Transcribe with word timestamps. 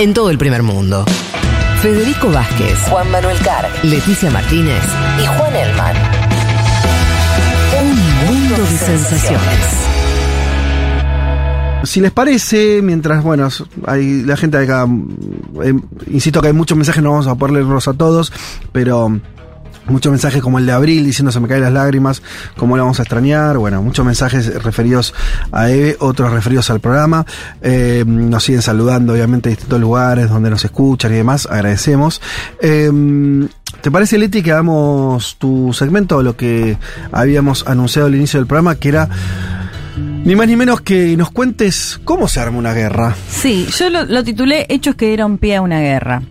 en 0.00 0.14
todo 0.14 0.30
el 0.30 0.38
primer 0.38 0.62
mundo. 0.62 1.04
Federico 1.82 2.30
Vázquez, 2.30 2.78
Juan 2.88 3.10
Manuel 3.10 3.36
Carr, 3.40 3.68
Leticia 3.82 4.30
Martínez 4.30 4.82
y 5.22 5.26
Juan 5.26 5.54
Elman. 5.54 5.96
Un 7.82 8.26
mundo 8.26 8.56
de 8.56 8.78
sensaciones. 8.78 9.86
Si 11.84 12.00
les 12.00 12.12
parece, 12.12 12.80
mientras, 12.82 13.22
bueno, 13.22 13.48
hay 13.86 14.22
la 14.22 14.38
gente 14.38 14.56
acá, 14.56 14.88
eh, 15.62 15.74
insisto 16.10 16.40
que 16.40 16.46
hay 16.48 16.54
muchos 16.54 16.78
mensajes, 16.78 17.02
no 17.02 17.10
vamos 17.10 17.26
a 17.26 17.34
poder 17.34 17.52
leerlos 17.52 17.86
a 17.86 17.92
todos, 17.92 18.32
pero 18.72 19.20
muchos 19.90 20.10
mensajes 20.10 20.42
como 20.42 20.58
el 20.58 20.66
de 20.66 20.72
Abril 20.72 21.04
diciendo 21.04 21.32
se 21.32 21.40
me 21.40 21.48
caen 21.48 21.62
las 21.62 21.72
lágrimas, 21.72 22.22
cómo 22.56 22.76
le 22.76 22.82
vamos 22.82 22.98
a 22.98 23.02
extrañar, 23.02 23.58
bueno, 23.58 23.82
muchos 23.82 24.04
mensajes 24.04 24.62
referidos 24.62 25.14
a 25.52 25.70
Eve, 25.70 25.96
otros 26.00 26.32
referidos 26.32 26.70
al 26.70 26.80
programa, 26.80 27.26
eh, 27.60 28.04
nos 28.06 28.44
siguen 28.44 28.62
saludando 28.62 29.12
obviamente 29.12 29.48
en 29.48 29.56
distintos 29.56 29.80
lugares 29.80 30.30
donde 30.30 30.50
nos 30.50 30.64
escuchan 30.64 31.12
y 31.12 31.16
demás, 31.16 31.46
agradecemos. 31.50 32.20
Eh, 32.60 32.90
¿Te 33.80 33.90
parece, 33.90 34.18
Leti, 34.18 34.42
que 34.42 34.52
hagamos 34.52 35.36
tu 35.38 35.72
segmento 35.72 36.22
lo 36.22 36.36
que 36.36 36.76
habíamos 37.12 37.66
anunciado 37.66 38.08
al 38.08 38.14
inicio 38.14 38.38
del 38.38 38.46
programa, 38.46 38.74
que 38.74 38.90
era 38.90 39.08
ni 40.24 40.36
más 40.36 40.46
ni 40.46 40.56
menos 40.56 40.82
que 40.82 41.16
nos 41.16 41.30
cuentes 41.30 41.98
cómo 42.04 42.28
se 42.28 42.40
arma 42.40 42.58
una 42.58 42.74
guerra. 42.74 43.14
Sí, 43.28 43.66
yo 43.78 43.88
lo, 43.88 44.22
titulé 44.22 44.66
Hechos 44.68 44.94
que 44.94 45.06
dieron 45.06 45.38
pie 45.38 45.56
a 45.56 45.62
una 45.62 45.80
guerra. 45.80 46.22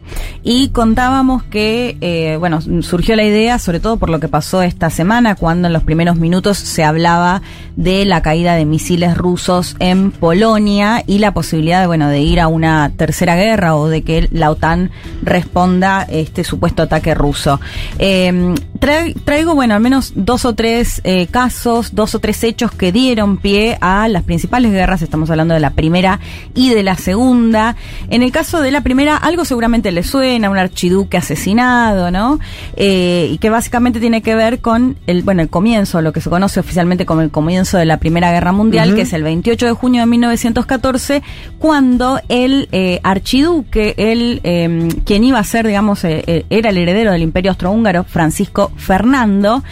Y 0.43 0.69
contábamos 0.69 1.43
que, 1.43 1.97
eh, 1.99 2.37
bueno, 2.37 2.61
surgió 2.81 3.15
la 3.15 3.23
idea, 3.23 3.59
sobre 3.59 3.79
todo 3.79 3.97
por 3.97 4.09
lo 4.09 4.19
que 4.19 4.27
pasó 4.27 4.61
esta 4.61 4.89
semana, 4.89 5.35
cuando 5.35 5.67
en 5.67 5.73
los 5.73 5.83
primeros 5.83 6.17
minutos 6.17 6.57
se 6.57 6.83
hablaba 6.83 7.41
de 7.75 8.05
la 8.05 8.21
caída 8.21 8.55
de 8.55 8.65
misiles 8.65 9.17
rusos 9.17 9.75
en 9.79 10.11
Polonia 10.11 11.03
y 11.07 11.17
la 11.19 11.33
posibilidad 11.33 11.81
de, 11.81 11.87
bueno, 11.87 12.09
de 12.09 12.19
ir 12.19 12.39
a 12.39 12.47
una 12.47 12.91
tercera 12.95 13.35
guerra 13.35 13.75
o 13.75 13.87
de 13.87 14.03
que 14.03 14.29
la 14.31 14.51
OTAN 14.51 14.91
responda 15.23 16.01
a 16.01 16.03
este 16.03 16.43
supuesto 16.43 16.83
ataque 16.83 17.15
ruso. 17.15 17.59
Eh, 17.97 18.53
traigo, 18.79 19.55
bueno, 19.55 19.75
al 19.75 19.81
menos 19.81 20.13
dos 20.15 20.45
o 20.45 20.55
tres 20.55 21.01
eh, 21.03 21.27
casos, 21.27 21.93
dos 21.93 22.15
o 22.15 22.19
tres 22.19 22.43
hechos 22.43 22.71
que 22.71 22.91
dieron 22.91 23.37
pie 23.37 23.77
a 23.81 24.07
las 24.07 24.23
principales 24.23 24.71
guerras, 24.71 25.01
estamos 25.01 25.29
hablando 25.29 25.53
de 25.53 25.59
la 25.59 25.71
primera 25.71 26.19
y 26.55 26.69
de 26.73 26.83
la 26.83 26.95
segunda. 26.95 27.75
En 28.09 28.23
el 28.23 28.31
caso 28.31 28.61
de 28.61 28.71
la 28.71 28.81
primera, 28.81 29.17
algo 29.17 29.45
seguramente 29.45 29.91
le 29.91 30.03
suena, 30.03 30.49
un 30.49 30.57
archiduque 30.57 31.17
asesinado, 31.17 32.09
¿no? 32.09 32.39
Eh, 32.75 33.29
y 33.31 33.37
que 33.37 33.49
básicamente 33.49 33.99
tiene 33.99 34.21
que 34.21 34.35
ver 34.35 34.59
con 34.59 34.97
el, 35.07 35.23
bueno, 35.23 35.41
el 35.41 35.49
comienzo, 35.49 36.01
lo 36.01 36.13
que 36.13 36.21
se 36.21 36.29
conoce 36.29 36.59
oficialmente 36.59 37.05
como 37.05 37.21
el 37.21 37.31
comienzo 37.31 37.77
de 37.77 37.85
la 37.85 37.97
Primera 37.97 38.31
Guerra 38.31 38.51
Mundial, 38.51 38.95
que 38.95 39.01
es 39.01 39.13
el 39.13 39.23
28 39.23 39.65
de 39.65 39.73
junio 39.73 40.01
de 40.01 40.07
1914, 40.07 41.21
cuando 41.57 42.19
el 42.29 42.69
eh, 42.71 43.01
archiduque, 43.03 43.93
el, 43.97 44.39
em, 44.43 44.89
quien 44.89 45.23
iba 45.23 45.39
a 45.39 45.43
ser, 45.43 45.67
digamos, 45.67 46.03
eh, 46.05 46.45
era 46.49 46.69
el 46.69 46.77
heredero 46.77 47.11
del 47.11 47.21
Imperio 47.21 47.51
Austrohúngaro, 47.51 48.05
Francisco 48.05 48.68
Fernando, 48.77 49.63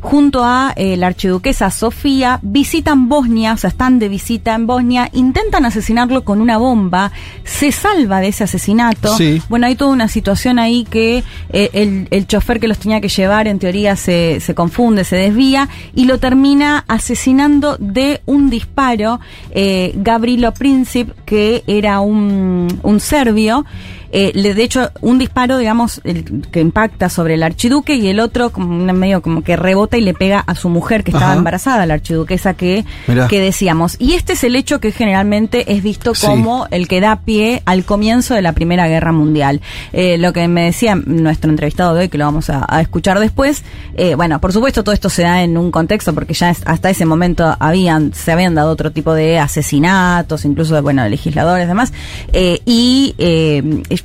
junto 0.00 0.44
a 0.44 0.72
eh, 0.76 0.96
la 0.96 1.08
archiduquesa 1.08 1.70
Sofía, 1.70 2.38
visitan 2.42 3.08
Bosnia, 3.08 3.54
o 3.54 3.56
sea, 3.56 3.70
están 3.70 3.98
de 3.98 4.08
visita 4.08 4.54
en 4.54 4.66
Bosnia, 4.66 5.08
intentan 5.12 5.64
asesinarlo 5.64 6.24
con 6.24 6.40
una 6.40 6.58
bomba, 6.58 7.12
se 7.44 7.72
salva 7.72 8.20
de 8.20 8.28
ese 8.28 8.44
asesinato. 8.44 9.16
Bueno, 9.48 9.66
hay 9.66 9.76
toda 9.76 9.92
una 9.92 10.08
situación 10.08 10.58
ahí 10.58 10.84
que 10.84 11.24
eh, 11.52 11.70
el, 11.72 12.08
el, 12.10 12.26
chofer 12.26 12.60
que 12.60 12.68
los 12.68 12.78
tenía 12.78 13.00
que 13.00 13.08
llevar, 13.08 13.48
en 13.48 13.58
teoría, 13.58 13.96
se, 13.96 14.40
se 14.40 14.54
confunde, 14.54 15.04
se 15.04 15.16
desvía 15.16 15.68
y 15.94 16.04
lo 16.04 16.18
termina 16.18 16.84
asesinando 16.88 17.76
de 17.78 18.20
un 18.26 18.50
disparo 18.50 19.20
eh, 19.50 19.92
Gabrilo 19.96 20.52
Princip, 20.52 21.10
que 21.24 21.62
era 21.66 22.00
un, 22.00 22.80
un 22.82 23.00
serbio. 23.00 23.64
Eh, 24.12 24.32
de 24.32 24.62
hecho, 24.62 24.90
un 25.00 25.18
disparo, 25.18 25.58
digamos, 25.58 26.00
el, 26.04 26.46
que 26.50 26.60
impacta 26.60 27.10
sobre 27.10 27.34
el 27.34 27.42
archiduque 27.42 27.96
y 27.96 28.08
el 28.08 28.20
otro 28.20 28.50
como 28.50 28.92
medio 28.92 29.20
como 29.20 29.42
que 29.42 29.56
rebota 29.56 29.85
y 29.94 30.00
le 30.00 30.14
pega 30.14 30.40
a 30.40 30.54
su 30.54 30.68
mujer 30.68 31.04
que 31.04 31.10
estaba 31.10 31.34
embarazada, 31.34 31.86
la 31.86 31.94
archiduquesa 31.94 32.54
que, 32.54 32.84
que 33.28 33.40
decíamos. 33.40 33.96
Y 33.98 34.14
este 34.14 34.32
es 34.32 34.44
el 34.44 34.56
hecho 34.56 34.80
que 34.80 34.92
generalmente 34.92 35.72
es 35.72 35.82
visto 35.82 36.12
como 36.20 36.66
el 36.70 36.88
que 36.88 37.00
da 37.00 37.20
pie 37.20 37.62
al 37.64 37.84
comienzo 37.84 38.34
de 38.34 38.42
la 38.42 38.52
Primera 38.52 38.88
Guerra 38.88 39.12
Mundial. 39.12 39.60
Eh, 39.92 40.18
lo 40.18 40.32
que 40.32 40.48
me 40.48 40.64
decía 40.64 40.94
nuestro 40.96 41.50
entrevistado 41.50 41.94
de 41.94 42.02
hoy, 42.02 42.08
que 42.08 42.18
lo 42.18 42.24
vamos 42.24 42.50
a, 42.50 42.66
escuchar 42.80 43.18
después, 43.18 43.64
eh, 43.94 44.14
bueno, 44.14 44.40
por 44.40 44.52
supuesto 44.52 44.84
todo 44.84 44.92
esto 44.92 45.08
se 45.08 45.22
da 45.22 45.42
en 45.42 45.56
un 45.56 45.70
contexto 45.70 46.14
porque 46.14 46.34
ya 46.34 46.50
hasta 46.64 46.90
ese 46.90 47.04
momento 47.04 47.56
habían, 47.58 48.12
se 48.12 48.32
habían 48.32 48.54
dado 48.54 48.70
otro 48.70 48.92
tipo 48.92 49.14
de 49.14 49.38
asesinatos, 49.38 50.44
incluso 50.44 50.74
de, 50.74 50.80
bueno, 50.80 51.08
legisladores 51.08 51.64
y 51.64 51.68
demás, 51.68 51.92
y 52.32 53.14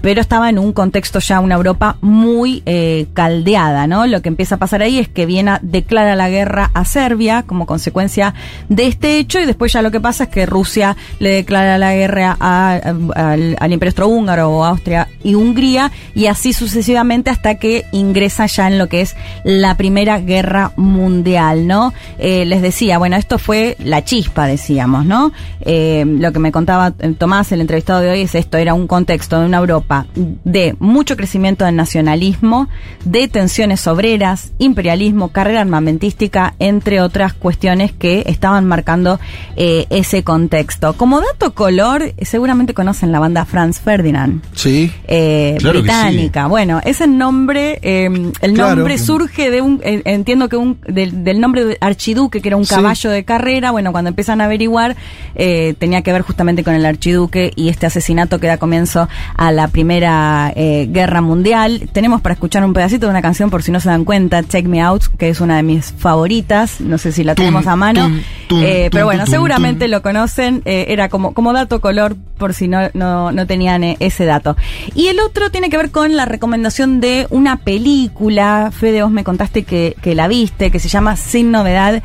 pero 0.02 0.22
estaba 0.22 0.50
en 0.50 0.60
un 0.60 0.74
contexto 0.74 1.20
ya 1.20 1.40
una 1.40 1.56
Europa 1.56 1.98
muy 2.02 2.64
eh, 2.66 3.08
caldeada, 3.14 3.88
¿no? 3.88 4.08
Lo 4.08 4.22
que 4.22 4.30
empieza 4.30 4.56
a 4.56 4.58
pasar 4.58 4.82
ahí 4.82 5.00
es 5.00 5.08
que 5.08 5.26
Viena 5.26 5.60
declara 5.72 6.16
la 6.16 6.30
guerra 6.30 6.72
a 6.74 6.86
Serbia 6.86 7.44
como 7.44 7.66
consecuencia 7.66 8.34
de 8.70 8.88
este 8.88 9.18
hecho 9.18 9.40
y 9.40 9.46
después 9.46 9.74
ya 9.74 9.82
lo 9.82 9.92
que 9.92 10.00
pasa 10.00 10.26
es 10.26 10.30
que 10.30 10.46
Rusia 10.46 10.98
le 11.20 11.30
declara 11.30 11.78
la 11.78 11.94
guerra 11.94 12.38
al, 12.40 13.72
Imperio 13.72 13.90
Austrohúngaro 13.90 14.50
o 14.50 14.66
Austria 14.66 15.08
y 15.24 15.36
Hungría 15.36 15.92
y 16.14 16.26
así 16.26 16.54
sucesivamente 16.54 17.30
hasta 17.30 17.56
que 17.56 17.86
ingresa 17.92 18.46
ya 18.46 18.68
en 18.68 18.78
lo 18.78 18.88
que 18.88 19.02
es 19.02 19.16
la 19.44 19.76
Primera 19.76 20.20
Guerra 20.20 20.74
Mundial, 20.76 21.68
¿no? 21.68 21.94
Eh, 22.20 22.46
les 22.46 22.62
decía, 22.62 22.98
bueno, 22.98 23.16
esto 23.16 23.40
fue 23.40 23.78
la 23.80 24.04
chispa, 24.04 24.46
decíamos, 24.46 25.06
¿no? 25.06 25.32
Eh, 25.62 26.04
lo 26.06 26.32
que 26.32 26.40
me 26.40 26.52
contaba 26.52 26.92
Tomás, 26.92 27.52
el 27.52 27.62
entrevistado 27.62 28.02
de 28.02 28.10
hoy, 28.10 28.22
es 28.22 28.36
esto, 28.36 28.58
era 28.58 28.74
un 28.74 28.88
contexto 28.88 29.40
de 29.40 29.46
una 29.46 29.58
Europa 29.58 30.06
de 30.16 30.76
mucho 30.80 31.16
crecimiento 31.16 31.66
del 31.66 31.76
nacionalismo, 31.76 32.68
de 33.06 33.28
tensiones 33.28 33.88
obreras, 33.88 34.52
imperialismo, 34.58 35.30
carrera 35.30 35.61
armamentística, 35.62 36.54
entre 36.60 37.02
otras 37.02 37.34
cuestiones 37.34 37.92
que 37.92 38.24
estaban 38.28 38.66
marcando 38.66 39.20
eh, 39.56 39.86
ese 39.90 40.24
contexto. 40.24 40.94
Como 40.94 41.22
dato 41.22 41.54
color, 41.54 42.14
seguramente 42.22 42.74
conocen 42.74 43.12
la 43.12 43.20
banda 43.20 43.46
Franz 43.46 43.80
Ferdinand. 43.80 44.42
Sí. 44.54 44.92
Eh, 45.08 45.58
británica. 45.62 46.48
Bueno, 46.48 46.82
ese 46.84 47.08
nombre, 47.08 47.80
em, 47.82 48.32
el 48.42 48.54
nombre 48.54 48.98
surge 48.98 49.50
de 49.50 49.62
un, 49.62 49.80
eh, 49.84 50.02
entiendo 50.06 50.50
que 50.50 50.58
un, 50.58 50.80
del, 50.88 51.40
nombre 51.40 51.66
de 51.66 51.78
archiduque, 51.82 52.42
que 52.42 52.50
era 52.50 52.58
un 52.58 52.66
caballo 52.66 53.10
de 53.10 53.24
carrera. 53.24 53.72
Bueno, 53.72 53.92
cuando 53.92 54.10
empiezan 54.10 54.42
a 54.42 54.46
averiguar, 54.46 54.96
tenía 55.36 56.02
que 56.02 56.12
ver 56.12 56.22
justamente 56.22 56.64
con 56.64 56.74
el 56.74 56.86
archiduque 56.86 57.52
y 57.56 57.70
este 57.70 57.86
asesinato 57.86 58.40
que 58.40 58.48
da 58.48 58.58
comienzo 58.58 59.08
a 59.36 59.52
la 59.52 59.68
Primera 59.68 60.52
eh, 60.56 60.88
Guerra 60.90 61.22
Mundial. 61.22 61.90
Tenemos 61.92 62.22
para 62.22 62.34
escuchar 62.34 62.64
un 62.64 62.74
pedacito 62.74 63.06
de 63.06 63.12
una 63.12 63.22
canción, 63.22 63.50
por 63.50 63.64
si 63.64 63.72
no 63.72 63.80
se 63.80 63.90
dan 63.90 64.06
cuenta, 64.06 64.44
Check 64.44 64.66
Me 64.66 64.82
Out, 64.82 65.04
que 65.18 65.30
es 65.30 65.42
una 65.42 65.51
de 65.56 65.64
mis 65.64 65.92
favoritas. 65.92 66.82
No 66.82 66.98
sé 66.98 67.12
si 67.12 67.24
la 67.24 67.36
tenemos 67.36 67.68
a 67.68 67.76
mano. 67.76 68.12
Eh, 68.50 68.90
pero 68.92 69.06
bueno, 69.06 69.26
seguramente 69.26 69.88
lo 69.88 70.02
conocen. 70.02 70.62
Eh, 70.66 70.86
era 70.90 71.10
como, 71.10 71.34
como 71.34 71.54
dato 71.54 71.82
color, 71.82 72.16
por 72.38 72.54
si 72.54 72.68
no, 72.68 72.90
no, 72.94 73.32
no 73.32 73.48
tenían 73.48 73.84
ese 73.84 74.26
dato. 74.26 74.58
Y 74.96 75.08
el 75.08 75.20
otro 75.20 75.52
tiene 75.52 75.70
que 75.70 75.78
ver 75.78 75.92
con 75.92 76.16
la 76.16 76.26
recomendación 76.26 77.00
de 77.00 77.28
una 77.30 77.58
película. 77.58 78.72
Fede, 78.72 79.04
vos 79.04 79.12
me 79.12 79.24
contaste 79.24 79.64
que, 79.64 79.96
que 80.02 80.16
la 80.16 80.28
viste, 80.28 80.72
que 80.72 80.80
se 80.80 80.90
llama 80.90 81.16
Sin 81.16 81.52
Novedad. 81.52 82.02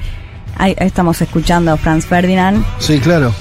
Ahí 0.59 0.75
estamos 0.79 1.21
escuchando 1.21 1.73
a 1.73 1.77
Franz 1.77 2.07
Ferdinand. 2.07 2.65
Sí, 2.79 2.99
claro. 2.99 3.33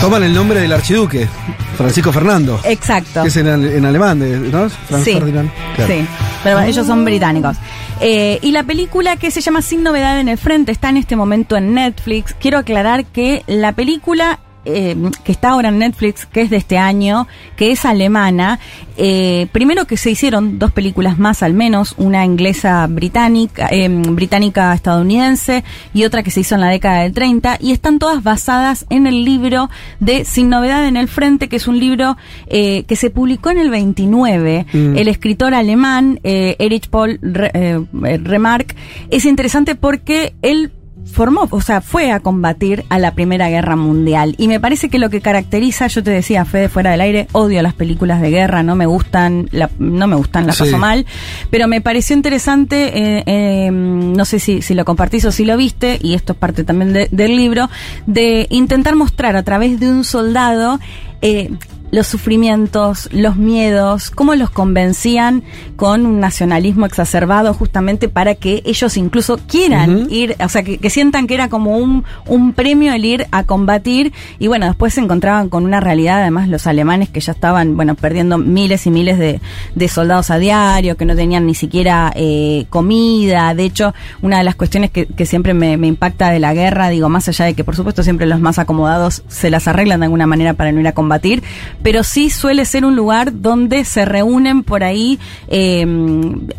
Toman 0.00 0.22
el 0.22 0.34
nombre 0.34 0.60
del 0.60 0.72
archiduque, 0.72 1.26
Francisco 1.76 2.12
Fernando. 2.12 2.60
Exacto. 2.64 3.22
Que 3.22 3.28
es 3.28 3.36
en, 3.36 3.84
alemán, 3.84 4.18
¿no? 4.50 4.68
Franz 4.68 5.04
sí, 5.04 5.12
Ferdinand. 5.14 5.50
Sí, 5.86 6.06
pero 6.42 6.60
ellos 6.60 6.86
son 6.86 7.04
británicos. 7.04 7.56
Eh, 8.00 8.38
y 8.42 8.52
la 8.52 8.62
película 8.62 9.16
que 9.16 9.30
se 9.30 9.40
llama 9.40 9.62
Sin 9.62 9.82
Novedad 9.82 10.20
en 10.20 10.28
el 10.28 10.38
Frente 10.38 10.72
está 10.72 10.88
en 10.90 10.96
este 10.96 11.16
momento 11.16 11.56
en 11.56 11.74
Netflix. 11.74 12.34
Quiero 12.38 12.58
aclarar 12.58 13.04
que 13.06 13.42
la 13.46 13.72
película 13.72 14.40
eh, 14.66 14.96
que 15.24 15.32
está 15.32 15.50
ahora 15.50 15.68
en 15.68 15.78
Netflix, 15.78 16.26
que 16.26 16.40
es 16.42 16.50
de 16.50 16.56
este 16.56 16.76
año, 16.76 17.28
que 17.56 17.70
es 17.70 17.84
alemana. 17.84 18.58
Eh, 18.96 19.46
primero 19.52 19.86
que 19.86 19.96
se 19.96 20.10
hicieron 20.10 20.58
dos 20.58 20.72
películas 20.72 21.18
más 21.18 21.42
al 21.42 21.54
menos, 21.54 21.94
una 21.98 22.24
inglesa 22.24 22.86
británica, 22.88 23.68
eh, 23.70 23.88
británica 23.88 24.74
estadounidense 24.74 25.62
y 25.94 26.04
otra 26.04 26.22
que 26.22 26.30
se 26.30 26.40
hizo 26.40 26.56
en 26.56 26.62
la 26.62 26.68
década 26.68 27.02
del 27.02 27.12
30 27.12 27.58
y 27.60 27.72
están 27.72 27.98
todas 27.98 28.22
basadas 28.22 28.86
en 28.90 29.06
el 29.06 29.24
libro 29.24 29.70
de 30.00 30.24
Sin 30.24 30.48
novedad 30.48 30.86
en 30.88 30.96
el 30.96 31.08
frente, 31.08 31.48
que 31.48 31.56
es 31.56 31.68
un 31.68 31.78
libro 31.78 32.16
que 32.48 32.96
se 32.96 33.10
publicó 33.10 33.50
en 33.50 33.58
el 33.58 33.70
29. 33.70 34.66
Mm. 34.72 34.96
El 34.96 35.08
escritor 35.08 35.54
alemán 35.54 36.20
Erich 36.22 36.88
Paul 36.88 37.18
Remarque 37.22 38.74
es 39.10 39.24
interesante 39.24 39.74
porque 39.74 40.34
él 40.42 40.72
formó, 41.04 41.46
o 41.50 41.60
sea, 41.60 41.80
fue 41.80 42.10
a 42.10 42.20
combatir 42.20 42.84
a 42.88 42.98
la 42.98 43.14
Primera 43.14 43.48
Guerra 43.48 43.76
Mundial. 43.76 44.34
Y 44.38 44.48
me 44.48 44.60
parece 44.60 44.88
que 44.88 44.98
lo 44.98 45.10
que 45.10 45.20
caracteriza, 45.20 45.86
yo 45.86 46.02
te 46.02 46.10
decía, 46.10 46.44
Fede, 46.44 46.68
fuera 46.68 46.90
del 46.90 47.00
aire, 47.00 47.28
odio 47.32 47.62
las 47.62 47.74
películas 47.74 48.20
de 48.20 48.30
guerra, 48.30 48.62
no 48.62 48.74
me 48.76 48.86
gustan, 48.86 49.48
la, 49.52 49.70
no 49.78 50.06
me 50.06 50.16
gustan, 50.16 50.46
las 50.46 50.58
paso 50.58 50.78
mal, 50.78 51.06
pero 51.50 51.68
me 51.68 51.80
pareció 51.80 52.16
interesante, 52.16 52.98
eh, 52.98 53.22
eh, 53.26 53.70
no 53.70 54.24
sé 54.24 54.38
si, 54.38 54.62
si 54.62 54.74
lo 54.74 54.84
compartís 54.84 55.24
o 55.24 55.32
si 55.32 55.44
lo 55.44 55.56
viste, 55.56 55.98
y 56.02 56.14
esto 56.14 56.32
es 56.32 56.38
parte 56.38 56.64
también 56.64 57.08
del 57.10 57.36
libro, 57.36 57.70
de 58.06 58.46
intentar 58.50 58.96
mostrar 58.96 59.36
a 59.36 59.42
través 59.42 59.78
de 59.80 59.90
un 59.90 60.04
soldado 60.04 60.78
eh, 61.22 61.50
los 61.90 62.06
sufrimientos, 62.06 63.08
los 63.12 63.36
miedos, 63.36 64.10
cómo 64.10 64.34
los 64.34 64.50
convencían 64.50 65.42
con 65.76 66.06
un 66.06 66.20
nacionalismo 66.20 66.86
exacerbado 66.86 67.54
justamente 67.54 68.08
para 68.08 68.34
que 68.34 68.62
ellos 68.64 68.96
incluso 68.96 69.38
quieran 69.46 70.08
ir, 70.10 70.36
o 70.42 70.48
sea, 70.48 70.62
que, 70.62 70.78
que, 70.78 70.90
sientan 70.90 71.26
que 71.26 71.34
era 71.34 71.48
como 71.48 71.76
un, 71.78 72.04
un 72.26 72.52
premio 72.52 72.92
el 72.92 73.04
ir 73.04 73.26
a 73.30 73.44
combatir. 73.44 74.12
Y 74.38 74.46
bueno, 74.46 74.66
después 74.66 74.94
se 74.94 75.00
encontraban 75.00 75.48
con 75.48 75.64
una 75.64 75.80
realidad, 75.80 76.20
además 76.22 76.48
los 76.48 76.66
alemanes 76.66 77.08
que 77.08 77.20
ya 77.20 77.32
estaban, 77.32 77.76
bueno, 77.76 77.94
perdiendo 77.94 78.38
miles 78.38 78.86
y 78.86 78.90
miles 78.90 79.18
de, 79.18 79.40
de 79.74 79.88
soldados 79.88 80.30
a 80.30 80.38
diario, 80.38 80.96
que 80.96 81.04
no 81.04 81.14
tenían 81.14 81.46
ni 81.46 81.54
siquiera 81.54 82.12
eh, 82.14 82.66
comida, 82.70 83.54
de 83.54 83.64
hecho, 83.64 83.94
una 84.22 84.38
de 84.38 84.44
las 84.44 84.54
cuestiones 84.54 84.90
que, 84.90 85.06
que 85.06 85.26
siempre 85.26 85.54
me, 85.54 85.76
me 85.76 85.86
impacta 85.86 86.30
de 86.30 86.38
la 86.38 86.54
guerra, 86.54 86.88
digo, 86.88 87.08
más 87.08 87.28
allá 87.28 87.44
de 87.44 87.54
que 87.54 87.64
por 87.64 87.76
supuesto 87.76 88.02
siempre 88.02 88.26
los 88.26 88.40
más 88.40 88.58
acomodados 88.58 89.22
se 89.28 89.50
las 89.50 89.68
arreglan 89.68 90.00
de 90.00 90.06
alguna 90.06 90.26
manera 90.26 90.54
para 90.54 90.72
no 90.72 90.80
ir 90.80 90.88
a 90.88 90.92
combatir, 90.92 91.42
pero 91.82 92.02
sí 92.04 92.30
suele 92.30 92.64
ser 92.64 92.84
un 92.84 92.96
lugar 92.96 93.40
donde 93.40 93.84
se 93.84 94.04
reúnen 94.04 94.62
por 94.62 94.82
ahí 94.84 95.18
eh, 95.48 95.86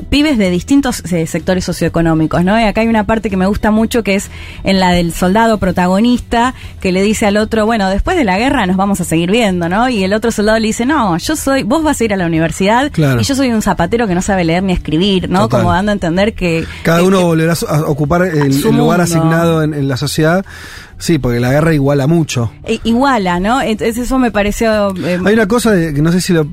pibes 0.09 0.37
de 0.37 0.49
distintos 0.49 1.03
eh, 1.11 1.27
sectores 1.27 1.65
socioeconómicos, 1.65 2.43
¿no? 2.43 2.59
Y 2.59 2.63
acá 2.63 2.81
hay 2.81 2.87
una 2.87 3.05
parte 3.05 3.29
que 3.29 3.37
me 3.37 3.45
gusta 3.47 3.71
mucho 3.71 4.03
que 4.03 4.15
es 4.15 4.29
en 4.63 4.79
la 4.79 4.91
del 4.91 5.13
soldado 5.13 5.57
protagonista 5.57 6.53
que 6.79 6.91
le 6.91 7.01
dice 7.01 7.25
al 7.25 7.37
otro, 7.37 7.65
bueno, 7.65 7.89
después 7.89 8.17
de 8.17 8.23
la 8.23 8.37
guerra 8.37 8.65
nos 8.65 8.77
vamos 8.77 9.01
a 9.01 9.03
seguir 9.03 9.31
viendo, 9.31 9.69
¿no? 9.69 9.89
Y 9.89 10.03
el 10.03 10.13
otro 10.13 10.31
soldado 10.31 10.59
le 10.59 10.67
dice, 10.67 10.85
no, 10.85 11.17
yo 11.17 11.35
soy, 11.35 11.63
vos 11.63 11.83
vas 11.83 11.99
a 11.99 12.03
ir 12.03 12.13
a 12.13 12.17
la 12.17 12.25
universidad 12.25 12.91
Claro. 12.91 13.19
y 13.19 13.23
yo 13.23 13.35
soy 13.35 13.51
un 13.51 13.61
zapatero 13.61 14.07
que 14.07 14.15
no 14.15 14.21
sabe 14.21 14.43
leer 14.43 14.63
ni 14.63 14.73
escribir, 14.73 15.29
¿no? 15.29 15.41
Total. 15.41 15.61
Como 15.61 15.73
dando 15.73 15.91
a 15.91 15.93
entender 15.93 16.33
que... 16.33 16.65
Cada 16.83 16.99
que- 16.99 17.05
uno 17.05 17.21
volverá 17.23 17.53
a 17.67 17.81
ocupar 17.81 18.21
el, 18.23 18.53
el 18.53 18.77
lugar 18.77 19.01
asignado 19.01 19.63
en, 19.63 19.73
en 19.73 19.87
la 19.87 19.97
sociedad. 19.97 20.45
Sí, 20.99 21.19
porque 21.19 21.39
la 21.39 21.51
guerra 21.51 21.73
iguala 21.73 22.07
mucho. 22.07 22.51
eh, 22.63 22.79
iguala, 22.83 23.39
¿no? 23.39 23.61
Entonces 23.61 23.97
eso 23.99 24.17
me 24.17 24.31
pareció... 24.31 24.95
eh, 25.05 25.19
Hay 25.23 25.33
una 25.35 25.47
cosa 25.47 25.71
de- 25.71 25.93
que 25.93 26.01
no 26.01 26.11
sé 26.11 26.19
si 26.21 26.33
lo- 26.33 26.47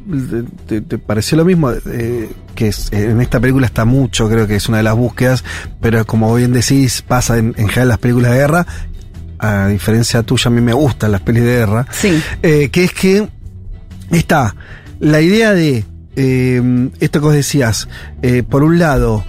te, 0.66 0.80
te 0.82 0.98
pareció 0.98 1.38
lo 1.38 1.44
mismo, 1.46 1.70
eh, 1.72 2.30
que 2.54 2.68
es- 2.68 2.92
en 2.92 3.20
esta 3.22 3.40
película 3.40 3.64
está 3.66 3.84
mucho, 3.86 4.28
creo 4.28 4.46
que 4.46 4.56
es 4.56 4.68
una 4.68 4.78
de 4.78 4.82
las 4.84 4.94
búsquedas, 4.96 5.44
pero 5.80 6.04
como 6.06 6.34
bien 6.34 6.52
decís, 6.52 7.02
pasa 7.02 7.38
en, 7.38 7.54
en 7.56 7.68
general 7.68 7.88
las 7.88 7.98
películas 7.98 8.32
de 8.32 8.36
guerra, 8.38 8.66
a 9.38 9.66
diferencia 9.68 10.22
tuya, 10.22 10.48
a 10.48 10.50
mí 10.50 10.60
me 10.60 10.72
gustan 10.74 11.12
las 11.12 11.22
pelis 11.22 11.42
de 11.42 11.50
guerra, 11.56 11.86
Sí. 11.90 12.22
eh, 12.42 12.68
que 12.70 12.84
es 12.84 12.92
que 12.92 13.26
está 14.10 14.54
la 15.00 15.20
idea 15.20 15.52
de 15.54 15.84
eh, 16.16 16.90
esto 17.00 17.20
que 17.20 17.24
vos 17.26 17.34
decías, 17.34 17.88
por 18.48 18.62
un 18.62 18.78
lado, 18.78 19.24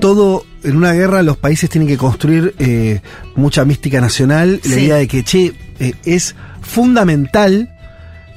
todo 0.00 0.44
en 0.64 0.76
una 0.76 0.92
guerra 0.92 1.22
los 1.22 1.36
países 1.36 1.70
tienen 1.70 1.88
que 1.88 1.96
construir 1.96 2.54
eh, 2.58 3.00
mucha 3.36 3.64
mística 3.64 4.00
nacional, 4.00 4.60
la 4.64 4.76
idea 4.80 4.96
de 4.96 5.08
que, 5.08 5.22
che, 5.22 5.54
eh, 5.78 5.94
es 6.04 6.34
fundamental 6.62 7.68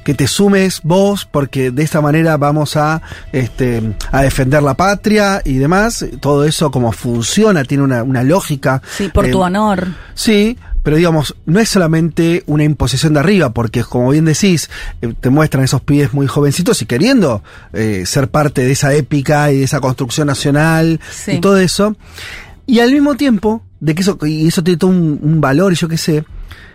que 0.04 0.14
te 0.14 0.26
sumes 0.26 0.80
vos, 0.82 1.26
porque 1.30 1.70
de 1.70 1.82
esta 1.82 2.02
manera 2.02 2.36
vamos 2.36 2.76
a, 2.76 3.00
este, 3.32 3.94
a 4.12 4.22
defender 4.22 4.62
la 4.62 4.74
patria 4.74 5.40
y 5.44 5.54
demás. 5.56 6.04
Todo 6.20 6.44
eso 6.44 6.70
como 6.70 6.92
funciona, 6.92 7.64
tiene 7.64 7.84
una, 7.84 8.02
una 8.02 8.22
lógica. 8.22 8.82
sí, 8.96 9.08
por 9.08 9.24
Eh, 9.26 9.30
tu 9.32 9.40
honor. 9.40 9.88
Sí, 10.12 10.58
pero 10.84 10.96
digamos, 10.96 11.34
no 11.46 11.58
es 11.58 11.68
solamente 11.68 12.44
una 12.46 12.62
imposición 12.62 13.14
de 13.14 13.20
arriba, 13.20 13.52
porque 13.52 13.82
como 13.82 14.10
bien 14.10 14.26
decís, 14.26 14.70
eh, 15.02 15.12
te 15.18 15.30
muestran 15.30 15.64
esos 15.64 15.80
pibes 15.80 16.12
muy 16.14 16.28
jovencitos 16.28 16.80
y 16.82 16.86
queriendo 16.86 17.42
eh, 17.72 18.04
ser 18.06 18.28
parte 18.28 18.62
de 18.62 18.70
esa 18.70 18.94
épica 18.94 19.50
y 19.50 19.58
de 19.58 19.64
esa 19.64 19.80
construcción 19.80 20.28
nacional 20.28 21.00
Sí. 21.10 21.32
y 21.32 21.40
todo 21.40 21.56
eso. 21.58 21.96
Y 22.66 22.78
al 22.78 22.92
mismo 22.92 23.16
tiempo, 23.16 23.64
de 23.80 23.94
que 23.96 24.02
eso, 24.02 24.16
y 24.22 24.46
eso 24.46 24.62
tiene 24.62 24.78
todo 24.78 24.90
un, 24.90 25.18
un 25.20 25.40
valor 25.40 25.72
y 25.72 25.76
yo 25.76 25.88
qué 25.88 25.98
sé, 25.98 26.24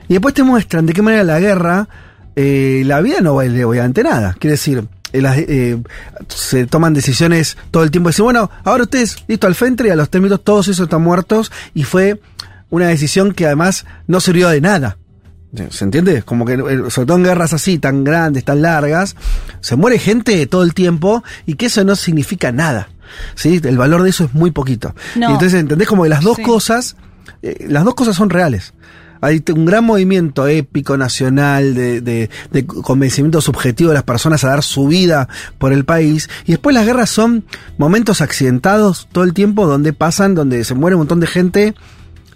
y 0.07 0.13
después 0.13 0.33
te 0.33 0.43
muestran 0.43 0.85
de 0.85 0.93
qué 0.93 1.01
manera 1.01 1.23
la 1.23 1.39
guerra, 1.39 1.87
eh, 2.35 2.83
la 2.85 2.99
vida 3.01 3.21
no 3.21 3.35
vale 3.35 3.63
obviamente 3.63 4.01
nada. 4.03 4.35
Quiere 4.39 4.53
decir, 4.53 4.85
eh, 5.13 5.21
eh, 5.47 5.77
se 6.29 6.65
toman 6.67 6.93
decisiones 6.93 7.57
todo 7.71 7.83
el 7.83 7.91
tiempo. 7.91 8.09
Decir, 8.09 8.23
bueno, 8.23 8.49
ahora 8.63 8.83
ustedes, 8.83 9.23
listo, 9.27 9.47
al 9.47 9.55
frente 9.55 9.85
y 9.87 9.89
a 9.91 9.95
los 9.95 10.09
tres 10.09 10.21
minutos 10.21 10.43
todos 10.43 10.67
esos 10.67 10.85
están 10.85 11.01
muertos. 11.01 11.51
Y 11.73 11.83
fue 11.83 12.19
una 12.69 12.87
decisión 12.87 13.33
que 13.33 13.45
además 13.45 13.85
no 14.07 14.19
sirvió 14.19 14.49
de 14.49 14.61
nada. 14.61 14.97
¿Se 15.71 15.83
entiende? 15.83 16.21
Como 16.21 16.45
que, 16.45 16.53
eh, 16.53 16.91
sobre 16.91 17.07
todo 17.07 17.17
en 17.17 17.23
guerras 17.23 17.53
así, 17.53 17.79
tan 17.79 18.03
grandes, 18.03 18.43
tan 18.45 18.61
largas, 18.61 19.15
se 19.61 19.75
muere 19.75 19.97
gente 19.97 20.45
todo 20.45 20.61
el 20.61 20.75
tiempo 20.75 21.23
y 21.47 21.55
que 21.55 21.65
eso 21.67 21.83
no 21.83 21.95
significa 21.95 22.51
nada. 22.51 22.89
¿Sí? 23.33 23.59
El 23.63 23.75
valor 23.77 24.03
de 24.03 24.11
eso 24.11 24.25
es 24.25 24.33
muy 24.35 24.51
poquito. 24.51 24.93
No. 25.15 25.29
Y 25.29 25.33
entonces 25.33 25.59
entendés 25.59 25.87
como 25.87 26.03
que 26.03 26.09
las 26.09 26.21
dos 26.23 26.37
Sí. 26.37 26.43
cosas, 26.43 26.95
eh, 27.41 27.65
las 27.67 27.83
dos 27.83 27.95
cosas 27.95 28.15
son 28.15 28.29
reales. 28.29 28.73
Hay 29.21 29.43
un 29.53 29.65
gran 29.65 29.83
movimiento 29.83 30.47
épico, 30.47 30.95
nacional, 30.95 31.73
de, 31.73 31.99
de- 32.01 32.29
de 32.51 32.65
convencimiento 32.67 33.41
subjetivo 33.41 33.89
de 33.89 33.95
las 33.95 34.03
personas 34.03 34.43
a 34.43 34.49
dar 34.49 34.61
su 34.63 34.87
vida 34.87 35.27
por 35.57 35.73
el 35.73 35.83
país. 35.83 36.29
Y 36.45 36.51
después 36.51 36.73
las 36.75 36.85
guerras 36.85 37.09
son 37.09 37.43
momentos 37.79 38.21
accidentados 38.21 39.09
todo 39.11 39.23
el 39.23 39.33
tiempo 39.33 39.65
donde 39.65 39.91
pasan, 39.93 40.35
donde 40.35 40.63
se 40.63 40.75
muere 40.75 40.95
un 40.95 40.99
montón 41.01 41.19
de 41.19 41.27
gente 41.27 41.73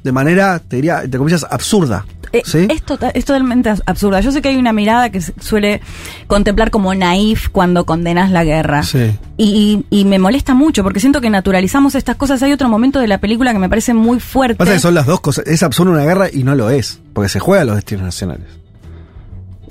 de 0.04 0.12
manera, 0.12 0.60
te 0.60 0.76
diría, 0.78 1.04
entre 1.04 1.18
comillas, 1.18 1.46
absurda. 1.50 2.06
Eh, 2.34 2.42
¿Sí? 2.46 2.68
es, 2.70 2.82
tota- 2.84 3.10
es 3.12 3.26
totalmente 3.26 3.72
absurda. 3.86 4.20
Yo 4.22 4.32
sé 4.32 4.42
que 4.42 4.50
hay 4.50 4.56
una 4.58 4.74
mirada 4.74 5.12
que 5.12 5.22
se 5.22 5.34
suele 5.40 5.82
contemplar 6.28 6.72
como 6.72 6.94
naif 6.96 7.50
cuando 7.50 7.86
condenas 7.86 8.32
la 8.32 8.44
guerra. 8.44 8.82
Sí. 8.84 9.16
Y, 9.38 9.86
y- 9.90 10.00
y 10.02 10.06
me 10.06 10.18
molesta 10.20 10.54
mucho 10.56 10.82
porque 10.84 11.00
siento 11.00 11.22
que 11.22 11.30
naturalizamos 11.30 11.94
estas 11.96 12.16
cosas. 12.16 12.42
Hay 12.42 12.52
otro 12.52 12.70
momento 12.70 13.00
de 13.00 13.08
la 13.08 13.20
película 13.20 13.54
que 13.54 13.60
me 13.60 13.70
parece 13.70 13.94
muy 13.94 14.20
fuerte. 14.20 14.56
Pasa 14.56 14.74
que 14.74 14.80
son 14.80 14.96
las 14.96 15.06
dos 15.06 15.22
cosas. 15.22 15.46
Es 15.48 15.62
absurdo 15.62 15.92
una 15.92 16.04
guerra 16.06 16.28
y 16.34 16.44
no 16.44 16.56
lo 16.56 16.70
es, 16.72 17.00
porque 17.14 17.30
se 17.30 17.40
juega 17.40 17.62
a 17.62 17.66
los 17.66 17.76
destinos 17.76 18.04
nacionales. 18.04 18.48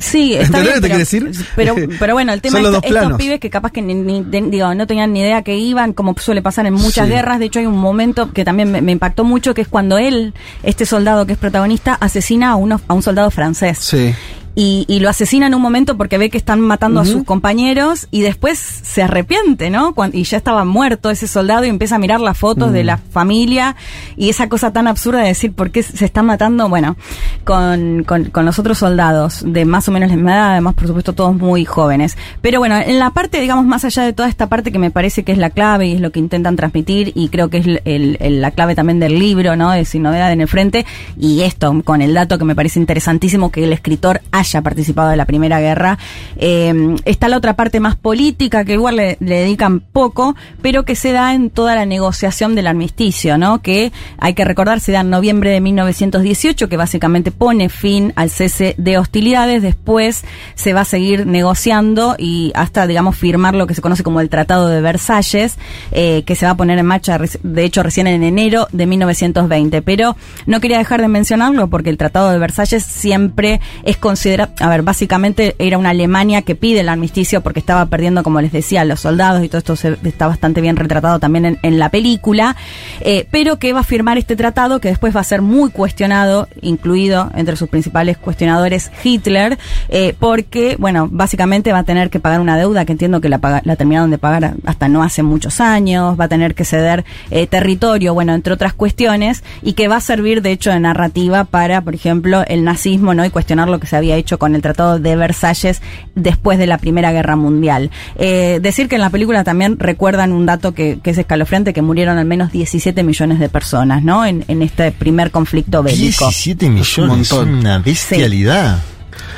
Sí, 0.03 0.35
está 0.35 0.59
¿Entendés 0.59 0.81
bien, 0.81 0.83
pero, 0.83 0.99
decir? 0.99 1.47
pero, 1.57 1.75
pero 1.99 2.15
bueno, 2.15 2.33
el 2.33 2.41
tema 2.41 2.59
es 2.61 2.67
estos 2.67 2.83
planos. 2.83 3.19
pibes 3.19 3.41
que 3.41 3.51
capaz 3.51 3.71
que 3.73 3.83
ni, 3.83 3.95
ni- 3.95 4.23
de- 4.25 4.43
digo, 4.43 4.75
no 4.75 4.87
tenían 4.87 5.13
ni 5.13 5.21
idea 5.21 5.43
que 5.43 5.57
iban, 5.57 5.93
como 5.93 6.15
suele 6.19 6.43
pasar 6.43 6.67
en 6.67 6.75
muchas 6.75 7.07
Sí. 7.07 7.13
guerras. 7.13 7.39
De 7.39 7.47
hecho, 7.47 7.59
hay 7.61 7.67
un 7.67 7.79
momento 7.79 8.33
que 8.33 8.45
también 8.45 8.71
me, 8.71 8.83
me 8.83 8.93
impactó 8.93 9.25
mucho, 9.25 9.55
que 9.55 9.63
es 9.63 9.69
cuando 9.69 9.99
él, 9.99 10.35
este 10.63 10.87
soldado 10.87 11.27
que 11.27 11.33
es 11.33 11.39
protagonista, 11.39 11.95
asesina 11.95 12.51
a, 12.51 12.57
uno, 12.57 12.81
a 12.89 12.95
un 12.95 13.03
soldado 13.03 13.31
francés. 13.31 13.79
Sí. 13.79 14.15
Y, 14.55 14.85
y 14.89 15.01
lo 15.01 15.09
asesina 15.09 15.47
en 15.47 15.55
un 15.55 15.63
momento 15.63 15.97
porque 15.97 16.19
ve 16.19 16.29
que 16.31 16.37
están 16.39 16.61
matando 16.61 17.01
a 17.01 17.05
sus 17.07 17.25
compañeros 17.25 18.07
y 18.11 18.21
después 18.21 18.59
se 18.59 19.03
arrepiente, 19.03 19.71
¿no? 19.71 19.95
Cuan- 19.95 20.11
y 20.13 20.25
ya 20.25 20.37
estaba 20.37 20.65
muerto 20.65 21.11
ese 21.11 21.27
soldado 21.27 21.65
y 21.65 21.69
empieza 21.69 21.97
a 21.97 21.99
mirar 21.99 22.21
las 22.21 22.37
fotos 22.37 22.71
Mm. 22.71 22.73
de 22.75 22.85
la 22.85 22.97
familia 22.99 23.77
y 24.17 24.29
esa 24.29 24.49
cosa 24.49 24.73
tan 24.73 24.89
absurda 24.89 25.21
de 25.21 25.29
decir 25.29 25.53
por 25.53 25.71
qué 25.71 25.83
se 25.83 26.05
está 26.05 26.23
matando, 26.23 26.69
bueno, 26.69 26.97
con, 27.45 28.05
con, 28.05 28.27
con 28.27 28.45
los 28.45 28.59
otros 28.59 28.79
soldados 28.79 29.43
de 29.45 29.65
más 29.65 29.89
o 29.89 29.93
menos 29.93 30.11
la 30.11 30.17
misma 30.17 30.33
edad, 30.35 30.51
además 30.53 30.75
por 30.75 30.87
supuesto 30.87 31.13
todos 31.15 31.35
muy 31.35 31.65
jóvenes. 31.65 32.17
Pero 32.41 32.59
bueno, 32.59 32.77
en 32.77 32.99
la 32.99 33.11
parte, 33.11 33.41
digamos, 33.41 33.65
más 33.65 33.85
allá 33.85 34.03
de 34.03 34.13
toda 34.13 34.29
esta 34.29 34.49
parte 34.49 34.71
que 34.73 34.79
me 34.79 34.91
parece 34.91 35.23
que 35.25 35.33
es 35.33 35.39
la 35.39 35.51
clave 35.51 35.87
y 35.89 35.93
es 35.95 36.01
lo 36.01 36.11
que 36.13 36.21
intentan 36.21 36.57
transmitir 36.57 37.13
y 37.15 37.29
creo 37.29 37.49
que 37.51 37.59
es 37.59 37.67
el- 37.85 38.41
la 38.41 38.51
clave 38.51 38.75
también 38.75 39.01
del 39.01 39.19
libro, 39.19 39.57
¿no? 39.57 39.71
De 39.71 39.85
Sin 39.85 40.03
Novedad 40.03 40.33
en 40.33 40.41
el 40.41 40.49
Frente 40.49 40.85
y 41.19 41.43
esto 41.43 41.75
con 41.85 42.03
el 42.03 42.15
dato 42.15 42.39
que 42.39 42.45
me 42.45 42.55
parece 42.55 42.79
interesantísimo 42.79 43.51
que 43.51 43.65
el 43.65 43.73
escritor 43.73 44.21
haya 44.43 44.63
participado 44.63 45.09
de 45.09 45.17
la 45.17 45.25
Primera 45.25 45.61
Guerra. 45.61 45.99
Eh, 46.37 46.97
está 47.05 47.29
la 47.29 47.37
otra 47.37 47.57
parte 47.57 47.81
más 47.81 47.97
política 47.97 48.65
que 48.65 48.75
igual 48.75 48.97
le, 48.97 49.17
dedican 49.21 49.81
poco, 49.81 50.37
pero 50.61 50.85
que 50.85 50.95
se 50.95 51.13
da 51.13 51.35
en 51.35 51.51
toda 51.51 51.75
la 51.75 51.87
negociación 51.87 52.55
del 52.55 52.67
armisticio, 52.67 53.39
¿no? 53.39 53.63
Que 53.63 53.93
hay 54.19 54.35
que 54.35 54.45
recordar 54.45 54.81
se 54.81 54.93
da 54.93 55.01
en 55.01 55.11
noviembre 55.11 55.51
de 55.51 55.61
1918, 55.61 56.69
que 56.69 56.77
básicamente 56.77 57.31
pone 57.31 57.69
fin 57.69 58.13
al 58.17 58.31
cese 58.31 58.75
de 58.79 58.99
hostilidades. 58.99 59.63
Después 59.63 60.25
se 60.55 60.73
va 60.73 60.83
a 60.83 60.85
seguir 60.85 61.27
negociando 61.27 62.17
y 62.19 62.53
hasta, 62.55 62.87
digamos, 62.87 63.17
firmar 63.17 63.55
lo 63.55 63.67
que 63.67 63.75
se 63.75 63.83
conoce 63.83 64.03
como 64.03 64.21
el 64.21 64.29
Tratado 64.29 64.69
de 64.69 64.81
Versalles, 64.81 65.57
eh, 65.93 66.23
que 66.25 66.35
se 66.35 66.47
va 66.47 66.53
a 66.53 66.57
poner 66.57 66.79
en 66.79 66.87
marcha, 66.87 67.19
de 67.19 67.65
hecho, 67.65 67.83
recién 67.83 68.07
en 68.07 68.23
enero 68.23 68.69
de 68.73 68.87
1920. 68.87 69.83
Pero 69.83 70.17
no 70.47 70.61
quería 70.61 70.79
dejar 70.79 71.01
de 71.01 71.09
mencionarlo 71.09 71.69
porque 71.69 71.91
el 71.91 71.97
Tratado 71.97 72.31
de 72.31 72.39
Versalles 72.39 72.85
siempre 72.85 73.61
es 73.85 73.97
considerado, 73.97 74.32
a 74.41 74.69
ver, 74.69 74.83
básicamente 74.83 75.55
era 75.59 75.79
una 75.79 75.91
Alemania 75.91 76.43
que 76.43 76.55
pide 76.55 76.81
el 76.81 76.89
armisticio 76.89 77.41
porque 77.43 77.61
estaba 77.61 77.87
perdiendo, 77.87 78.23
como 78.23 78.41
les 78.41 78.53
decía, 78.53 78.85
los 78.85 79.01
soldados 79.01 79.45
y 79.45 79.49
todo 79.49 79.59
esto 79.59 79.77
se- 79.77 79.97
está 80.05 80.27
bastante 80.27 80.61
bien 80.61 80.77
retratado 80.77 81.19
también 81.19 81.59
en, 81.63 81.79
la 81.79 81.89
película, 81.91 82.57
eh, 83.01 83.27
pero 83.31 83.59
que 83.59 83.73
va 83.73 83.81
a 83.81 83.85
firmar 83.85 84.19
este 84.19 84.37
tratado 84.37 84.81
que 84.81 84.89
después 84.89 85.15
va 85.15 85.21
a 85.21 85.25
ser 85.25 85.43
muy 85.43 85.71
cuestionado, 85.71 86.49
incluido 86.61 87.31
entre 87.35 87.57
sus 87.57 87.69
principales 87.69 88.17
cuestionadores 88.19 88.91
Hitler, 89.03 89.59
eh, 89.89 90.15
porque, 90.19 90.77
bueno, 90.79 91.09
básicamente 91.11 91.73
va 91.73 91.79
a 91.81 91.85
tener 91.85 92.11
que 92.11 92.21
pagar 92.21 92.41
una 92.41 92.57
deuda 92.57 92.85
que 92.85 92.93
entiendo 92.93 93.21
que 93.21 93.29
la 93.29 93.39
terminaron 93.77 94.11
de 94.11 94.19
pagar 94.19 94.55
hasta 94.65 94.89
no 94.89 95.03
hace 95.03 95.23
muchos 95.23 95.61
años, 95.61 96.19
va 96.19 96.25
a 96.25 96.29
tener 96.29 96.55
que 96.55 96.65
ceder 96.65 97.05
eh, 97.31 97.47
territorio, 97.47 98.15
bueno, 98.15 98.35
entre 98.35 98.53
otras 98.53 98.73
cuestiones, 98.75 99.43
y 99.63 99.73
que 99.73 99.89
va 99.89 99.97
a 99.97 100.01
servir 100.01 100.43
de 100.43 100.53
hecho 100.53 100.71
de 100.71 100.81
narrativa 100.81 101.45
para, 101.45 101.81
por 101.83 101.95
ejemplo, 101.95 102.45
el 102.47 102.65
nazismo, 102.65 103.15
¿no? 103.15 103.25
Y 103.25 103.31
cuestionar 103.31 103.69
lo 103.69 103.81
que 103.81 103.87
se 103.87 103.97
había 103.97 104.17
hecho 104.17 104.22
con 104.39 104.55
el 104.55 104.63
Tratado 104.63 104.99
de 104.99 105.17
Versalles 105.17 105.83
después 106.15 106.59
de 106.59 106.67
la 106.67 106.79
Primera 106.79 107.13
Guerra 107.13 107.37
Mundial. 107.37 107.91
Eh, 108.17 108.59
decir 108.63 108.89
que 108.89 108.95
en 108.97 109.01
la 109.01 109.11
película 109.11 109.45
también 109.45 109.79
recuerdan 109.79 110.33
un 110.33 110.47
dato 110.47 110.73
que, 110.73 110.99
que 111.03 111.11
es 111.11 111.19
escalofriante, 111.19 111.73
que 111.73 111.83
murieron 111.83 112.19
al 112.19 112.25
menos 112.27 112.53
17 112.53 113.03
millones 113.03 113.39
de 113.39 113.49
personas, 113.49 114.03
¿no? 114.03 114.25
En, 114.25 114.45
en 114.49 114.63
este 114.63 114.93
primer 114.93 115.31
conflicto 115.31 115.83
bélico. 115.83 116.27
17 116.27 116.71
millones, 116.71 117.31
montón. 117.33 117.55
una 117.57 117.79
bestialidad. 117.79 118.79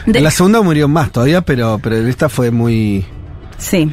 De- 0.06 0.18
En 0.18 0.24
la 0.24 0.30
segunda 0.30 0.60
murió 0.62 0.86
más 0.88 1.10
todavía, 1.10 1.40
pero, 1.40 1.78
pero 1.82 1.96
esta 2.06 2.28
fue 2.28 2.50
muy. 2.50 3.04
Sí. 3.58 3.92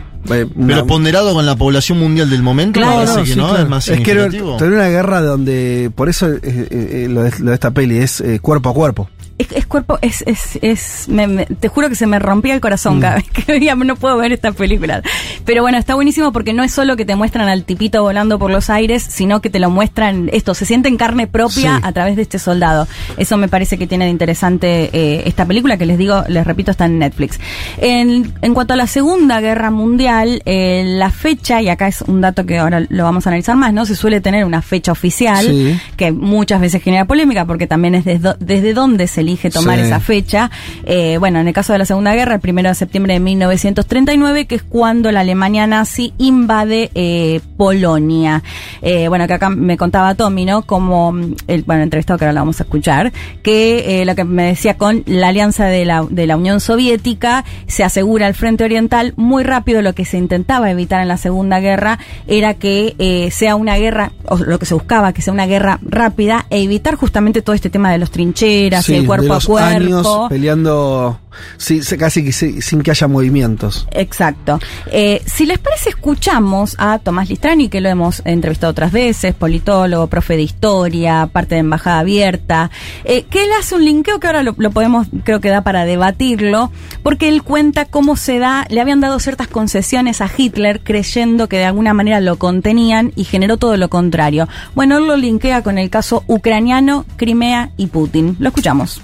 una- 0.56 0.68
Pero 0.68 0.86
ponderado 0.88 1.34
con 1.34 1.46
la 1.46 1.56
población 1.56 2.00
mundial 2.00 2.30
del 2.30 2.44
momento, 2.44 2.80
Claro, 2.80 3.06
no, 3.06 3.24
que 3.24 3.32
sí, 3.32 3.36
no, 3.36 3.48
claro. 3.50 3.64
es 3.64 3.70
más 3.70 3.88
Es 3.88 4.02
que 4.02 4.12
era, 4.12 4.26
una 4.28 4.88
guerra 4.90 5.22
donde. 5.22 5.92
Por 5.96 6.10
eso 6.10 6.28
eh, 6.30 6.40
eh, 6.44 6.68
eh, 6.72 7.08
lo, 7.10 7.24
de, 7.24 7.32
lo 7.40 7.50
de 7.50 7.54
esta 7.54 7.72
peli 7.72 7.98
es 7.98 8.22
eh, 8.22 8.40
cuerpo 8.40 8.70
a 8.70 8.74
cuerpo. 8.74 9.10
Es, 9.42 9.52
es 9.54 9.66
cuerpo, 9.66 9.98
es, 10.02 10.24
es, 10.28 10.60
es 10.62 11.08
me- 11.10 11.28
me- 11.28 11.46
te 11.46 11.68
juro 11.68 11.90
que 11.90 11.96
se 11.96 12.06
me 12.08 12.20
rompía 12.20 12.54
el 12.54 12.62
corazón 12.62 12.98
Mm. 12.98 13.02
cada 13.02 13.16
vez 13.16 13.30
que 13.30 13.44
veía, 13.52 13.76
no 13.76 13.96
puedo 13.96 14.18
ver 14.18 14.32
esta 14.32 14.52
película. 14.52 15.02
Pero 15.46 15.62
bueno, 15.64 15.78
está 15.78 15.96
buenísimo 15.96 16.32
porque 16.32 16.54
no 16.54 16.64
es 16.64 16.72
solo 16.72 16.96
que 16.96 17.06
te 17.06 17.16
muestran 17.16 17.48
al 17.50 17.64
tipito 17.64 18.04
volando 18.04 18.38
por 18.40 18.52
los 18.52 18.70
aires, 18.70 19.04
sino 19.08 19.42
que 19.42 19.50
te 19.50 19.60
lo 19.60 19.70
muestran, 19.70 20.30
esto, 20.34 20.54
se 20.54 20.66
siente 20.66 20.90
en 20.90 20.98
carne 20.98 21.28
propia 21.28 21.78
Sí. 21.78 21.82
a 21.84 21.92
través 21.92 22.16
de 22.16 22.22
este 22.24 22.40
soldado. 22.40 22.88
Eso 23.18 23.38
me 23.38 23.48
parece 23.48 23.78
que 23.78 23.88
tiene 23.88 24.06
de 24.06 24.12
interesante 24.12 24.90
eh, 24.94 25.24
esta 25.26 25.46
película 25.46 25.78
que 25.78 25.86
les 25.86 25.98
digo, 25.98 26.24
les 26.28 26.46
repito, 26.46 26.72
está 26.72 26.86
en 26.86 27.00
Netflix. 27.00 27.40
En, 27.78 28.34
en 28.42 28.54
cuanto 28.54 28.74
a 28.74 28.78
la 28.78 28.88
Segunda 28.88 29.40
Guerra 29.42 29.72
Mundial, 29.72 30.42
eh, 30.46 30.84
la 30.86 31.10
fecha, 31.10 31.62
y 31.62 31.70
acá 31.70 31.88
es 31.88 32.02
un 32.02 32.22
dato 32.22 32.46
que 32.46 32.58
ahora 32.60 32.86
lo 32.90 33.04
vamos 33.04 33.26
a 33.26 33.30
analizar 33.30 33.56
más, 33.56 33.74
¿no? 33.74 33.86
Se 33.86 33.96
suele 33.96 34.22
tener 34.22 34.46
una 34.46 34.62
fecha 34.62 34.92
oficial 34.92 35.46
Sí. 35.46 35.80
que 35.98 36.12
muchas 36.12 36.62
veces 36.62 36.82
genera 36.84 37.06
polémica 37.06 37.46
porque 37.46 37.68
también 37.68 37.96
es 37.96 38.06
desde, 38.06 38.36
desde 38.40 38.74
dónde 38.74 39.08
se 39.08 39.24
elige 39.32 39.50
tomar 39.50 39.80
Sí. 39.80 39.86
esa 39.86 40.00
fecha. 40.00 40.52
Eh, 40.86 41.18
bueno, 41.18 41.40
en 41.40 41.48
el 41.48 41.54
caso 41.54 41.74
de 41.74 41.80
la 41.80 41.86
Segunda 41.86 42.14
Guerra, 42.14 42.36
el 42.36 42.42
primero 42.42 42.70
de 42.70 42.76
septiembre 42.76 43.14
de 43.14 43.20
1939, 43.20 44.46
que 44.46 44.56
es 44.56 44.64
cuando 44.64 45.12
la 45.12 45.22
Alemania 45.22 45.68
nazi 45.68 46.14
invade 46.18 46.92
eh, 46.96 47.40
Polonia. 47.58 48.44
Eh, 48.82 49.08
bueno, 49.08 49.28
que 49.28 49.34
acá 49.34 49.50
me 49.50 49.78
contaba 49.78 50.16
Tommy, 50.16 50.46
¿no? 50.46 50.64
Como 50.64 51.12
mm, 51.14 51.36
el 51.48 51.64
bueno, 51.64 51.84
entrevistado 51.84 52.18
que 52.20 52.26
ahora 52.26 52.34
lo 52.34 52.42
vamos 52.42 52.60
a 52.60 52.64
escuchar, 52.64 53.12
que 53.44 54.02
eh, 54.02 54.06
lo 54.06 54.16
que 54.16 54.24
me 54.24 54.44
decía 54.48 54.78
con 54.78 55.04
la 55.06 55.30
alianza 55.30 55.66
de 55.66 55.86
la, 55.86 56.06
de 56.10 56.28
la 56.28 56.38
Unión 56.38 56.60
Soviética 56.60 57.46
se 57.68 57.84
asegura 57.84 58.28
el 58.28 58.34
frente 58.34 58.64
oriental 58.64 59.14
muy 59.16 59.44
rápido. 59.44 59.82
Lo 59.82 59.94
que 59.94 60.06
se 60.06 60.18
intentaba 60.18 60.70
evitar 60.70 61.02
en 61.02 61.08
la 61.08 61.18
Segunda 61.18 61.60
Guerra 61.60 62.00
era 62.28 62.56
que 62.56 62.96
eh, 63.00 63.30
sea 63.32 63.56
una 63.56 63.78
guerra, 63.78 64.12
o 64.28 64.38
lo 64.38 64.60
que 64.60 64.66
se 64.66 64.74
buscaba, 64.74 65.14
que 65.14 65.22
sea 65.22 65.34
una 65.34 65.46
guerra 65.46 65.80
rápida 65.82 66.46
e 66.50 66.62
evitar 66.64 66.96
justamente 66.96 67.42
todo 67.42 67.56
este 67.56 67.70
tema 67.70 67.92
de 67.92 67.98
los 67.98 68.12
trincheras 68.12 68.88
y 68.90 68.96
el 68.96 69.06
de 69.12 69.18
cuerpo 69.28 69.34
los 69.36 69.44
a 69.44 69.48
cuerpo. 69.48 69.68
años 69.68 70.08
peleando 70.30 71.20
sí, 71.58 71.82
casi 71.98 72.24
que 72.24 72.32
sin 72.32 72.82
que 72.82 72.92
haya 72.92 73.08
movimientos. 73.08 73.88
Exacto. 73.92 74.60
Eh, 74.92 75.22
si 75.26 75.46
les 75.46 75.60
parece, 75.60 75.90
escuchamos 75.90 76.76
a 76.78 77.00
Tomás 77.00 77.30
Listrani, 77.30 77.70
que 77.70 77.82
lo 77.82 77.90
hemos 77.90 78.22
entrevistado 78.26 78.72
otras 78.72 78.92
veces, 78.92 79.34
politólogo, 79.34 80.08
profe 80.08 80.36
de 80.36 80.44
historia, 80.44 81.30
parte 81.32 81.56
de 81.56 81.62
Embajada 81.62 82.00
Abierta, 82.00 82.72
eh, 83.04 83.24
que 83.30 83.44
él 83.44 83.50
hace 83.60 83.76
un 83.76 83.86
linkeo 83.86 84.20
que 84.20 84.28
ahora 84.28 84.44
lo, 84.44 84.56
lo 84.58 84.72
podemos, 84.72 85.08
creo 85.24 85.42
que 85.42 85.50
da 85.50 85.62
para 85.64 85.86
debatirlo, 85.86 86.72
porque 87.04 87.30
él 87.30 87.44
cuenta 87.44 87.86
cómo 87.86 88.16
se 88.16 88.40
da, 88.40 88.66
le 88.70 88.82
habían 88.82 89.02
dado 89.02 89.20
ciertas 89.20 89.48
concesiones 89.48 90.22
a 90.22 90.30
Hitler 90.36 90.82
creyendo 90.84 91.48
que 91.48 91.58
de 91.58 91.66
alguna 91.66 91.94
manera 91.94 92.20
lo 92.22 92.38
contenían 92.38 93.12
y 93.16 93.24
generó 93.24 93.58
todo 93.58 93.78
lo 93.78 93.90
contrario. 93.90 94.48
Bueno, 94.76 94.98
él 94.98 95.08
lo 95.08 95.18
linkea 95.18 95.64
con 95.64 95.78
el 95.78 95.90
caso 95.90 96.24
ucraniano, 96.28 97.06
Crimea 97.18 97.72
y 97.78 97.88
Putin. 97.88 98.36
Lo 98.40 98.50
escuchamos. 98.50 99.02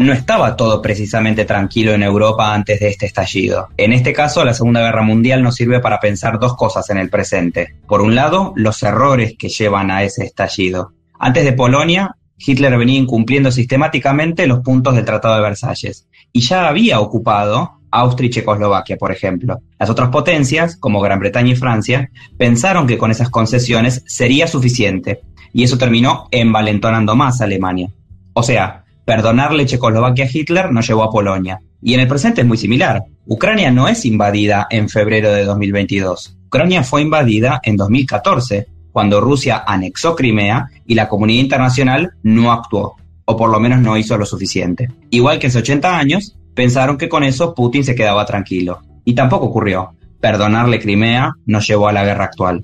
No 0.00 0.12
estaba 0.12 0.56
todo 0.56 0.80
precisamente 0.82 1.44
tranquilo 1.44 1.92
en 1.92 2.02
Europa 2.02 2.54
antes 2.54 2.80
de 2.80 2.88
este 2.88 3.06
estallido. 3.06 3.68
En 3.76 3.92
este 3.92 4.12
caso, 4.12 4.44
la 4.44 4.54
Segunda 4.54 4.80
Guerra 4.80 5.02
Mundial 5.02 5.42
nos 5.42 5.56
sirve 5.56 5.80
para 5.80 6.00
pensar 6.00 6.38
dos 6.38 6.56
cosas 6.56 6.88
en 6.90 6.98
el 6.98 7.10
presente. 7.10 7.74
Por 7.86 8.00
un 8.00 8.14
lado, 8.14 8.52
los 8.56 8.82
errores 8.82 9.34
que 9.38 9.48
llevan 9.48 9.90
a 9.90 10.02
ese 10.02 10.24
estallido. 10.24 10.92
Antes 11.18 11.44
de 11.44 11.52
Polonia, 11.52 12.16
Hitler 12.38 12.78
venía 12.78 12.98
incumpliendo 12.98 13.50
sistemáticamente 13.50 14.46
los 14.46 14.60
puntos 14.60 14.94
del 14.94 15.04
Tratado 15.04 15.36
de 15.36 15.42
Versalles 15.42 16.06
y 16.32 16.40
ya 16.40 16.68
había 16.68 17.00
ocupado 17.00 17.78
Austria 17.90 18.26
y 18.26 18.30
Checoslovaquia, 18.30 18.96
por 18.96 19.12
ejemplo. 19.12 19.60
Las 19.78 19.90
otras 19.90 20.10
potencias, 20.10 20.76
como 20.76 21.00
Gran 21.00 21.18
Bretaña 21.18 21.52
y 21.52 21.56
Francia, 21.56 22.10
pensaron 22.36 22.86
que 22.86 22.98
con 22.98 23.10
esas 23.10 23.30
concesiones 23.30 24.04
sería 24.06 24.46
suficiente 24.46 25.22
y 25.52 25.64
eso 25.64 25.78
terminó 25.78 26.28
envalentonando 26.30 27.16
más 27.16 27.40
a 27.40 27.44
Alemania. 27.44 27.90
O 28.34 28.42
sea, 28.42 28.84
perdonarle 29.08 29.64
Checoslovaquia 29.64 30.26
a 30.26 30.28
Hitler 30.30 30.70
nos 30.70 30.86
llevó 30.86 31.02
a 31.02 31.10
Polonia. 31.10 31.58
Y 31.80 31.94
en 31.94 32.00
el 32.00 32.08
presente 32.08 32.42
es 32.42 32.46
muy 32.46 32.58
similar. 32.58 33.04
Ucrania 33.24 33.70
no 33.70 33.88
es 33.88 34.04
invadida 34.04 34.66
en 34.68 34.90
febrero 34.90 35.32
de 35.32 35.46
2022. 35.46 36.36
Ucrania 36.44 36.82
fue 36.82 37.00
invadida 37.00 37.58
en 37.62 37.78
2014, 37.78 38.66
cuando 38.92 39.22
Rusia 39.22 39.64
anexó 39.66 40.14
Crimea 40.14 40.68
y 40.86 40.94
la 40.94 41.08
comunidad 41.08 41.40
internacional 41.40 42.10
no 42.22 42.52
actuó, 42.52 42.96
o 43.24 43.34
por 43.34 43.48
lo 43.48 43.58
menos 43.58 43.80
no 43.80 43.96
hizo 43.96 44.18
lo 44.18 44.26
suficiente. 44.26 44.90
Igual 45.08 45.38
que 45.38 45.46
hace 45.46 45.60
80 45.60 45.96
años, 45.98 46.36
pensaron 46.54 46.98
que 46.98 47.08
con 47.08 47.24
eso 47.24 47.54
Putin 47.54 47.84
se 47.84 47.94
quedaba 47.94 48.26
tranquilo. 48.26 48.82
Y 49.06 49.14
tampoco 49.14 49.46
ocurrió. 49.46 49.94
Perdonarle 50.20 50.80
Crimea 50.80 51.32
nos 51.46 51.66
llevó 51.66 51.88
a 51.88 51.92
la 51.92 52.04
guerra 52.04 52.24
actual. 52.24 52.62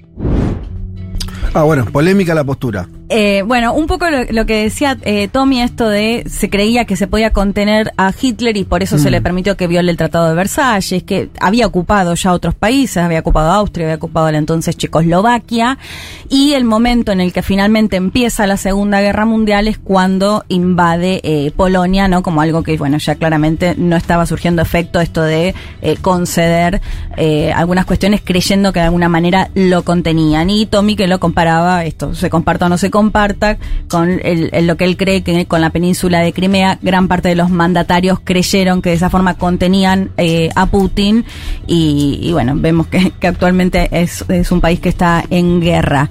Ah, 1.54 1.62
bueno, 1.62 1.86
polémica 1.86 2.34
la 2.34 2.44
postura. 2.44 2.86
Eh, 3.10 3.42
bueno, 3.46 3.74
un 3.74 3.86
poco 3.86 4.08
lo, 4.08 4.24
lo 4.30 4.46
que 4.46 4.62
decía 4.62 4.96
eh, 5.02 5.28
Tommy, 5.28 5.60
esto 5.60 5.88
de 5.88 6.24
se 6.26 6.48
creía 6.48 6.86
que 6.86 6.96
se 6.96 7.06
podía 7.06 7.32
contener 7.32 7.92
a 7.96 8.12
Hitler 8.18 8.56
y 8.56 8.64
por 8.64 8.82
eso 8.82 8.98
se 8.98 9.08
Mm. 9.08 9.12
le 9.12 9.20
permitió 9.20 9.56
que 9.56 9.66
viole 9.66 9.90
el 9.90 9.96
Tratado 9.96 10.28
de 10.28 10.34
Versalles, 10.34 11.02
que 11.02 11.28
había 11.38 11.66
ocupado 11.66 12.14
ya 12.14 12.32
otros 12.32 12.54
países, 12.54 12.96
había 12.96 13.20
ocupado 13.20 13.50
Austria, 13.50 13.86
había 13.86 13.96
ocupado 13.96 14.30
la 14.32 14.38
entonces 14.38 14.76
Checoslovaquia, 14.76 15.78
y 16.30 16.54
el 16.54 16.64
momento 16.64 17.12
en 17.12 17.20
el 17.20 17.32
que 17.32 17.42
finalmente 17.42 17.96
empieza 17.96 18.46
la 18.46 18.56
Segunda 18.56 19.00
Guerra 19.02 19.26
Mundial 19.26 19.68
es 19.68 19.78
cuando 19.78 20.44
invade 20.48 21.20
eh, 21.22 21.52
Polonia, 21.54 22.08
¿no? 22.08 22.22
Como 22.22 22.40
algo 22.40 22.62
que, 22.62 22.76
bueno, 22.78 22.98
ya 22.98 23.16
claramente 23.16 23.74
no 23.76 23.96
estaba 23.96 24.24
surgiendo 24.26 24.62
efecto 24.62 25.00
esto 25.00 25.22
de 25.22 25.54
eh, 25.82 25.96
conceder 26.00 26.80
eh, 27.16 27.52
algunas 27.52 27.84
cuestiones 27.84 28.22
creyendo 28.24 28.72
que 28.72 28.80
de 28.80 28.86
alguna 28.86 29.08
manera 29.08 29.50
lo 29.54 29.82
contenían. 29.84 30.48
Y 30.50 30.66
Tommy 30.66 30.96
que 30.96 31.06
lo 31.06 31.20
comparaba, 31.20 31.84
esto 31.84 32.14
se 32.14 32.30
comparta 32.30 32.66
o 32.66 32.68
no 32.68 32.78
se 32.78 32.90
comparta, 32.94 33.58
con 33.88 34.20
el- 34.22 34.50
lo 34.68 34.76
que 34.76 34.84
él 34.84 34.96
cree 34.96 35.22
que 35.24 35.46
con 35.46 35.60
la 35.60 35.70
península 35.70 36.20
de 36.20 36.32
Crimea, 36.32 36.78
gran 36.80 37.08
parte 37.08 37.28
de 37.28 37.34
los 37.34 37.50
mandatarios 37.50 38.20
creyeron 38.22 38.80
que 38.82 38.90
de 38.90 38.94
esa 38.94 39.10
forma 39.10 39.34
contenían 39.34 40.10
eh, 40.16 40.48
a 40.54 40.66
Putin 40.66 41.24
y, 41.66 42.30
bueno, 42.30 42.52
vemos 42.54 42.86
que, 42.86 43.12
actualmente 43.26 43.88
es, 43.90 44.24
un 44.52 44.60
país 44.60 44.78
que 44.78 44.90
está 44.90 45.24
en 45.28 45.60
guerra. 45.60 46.08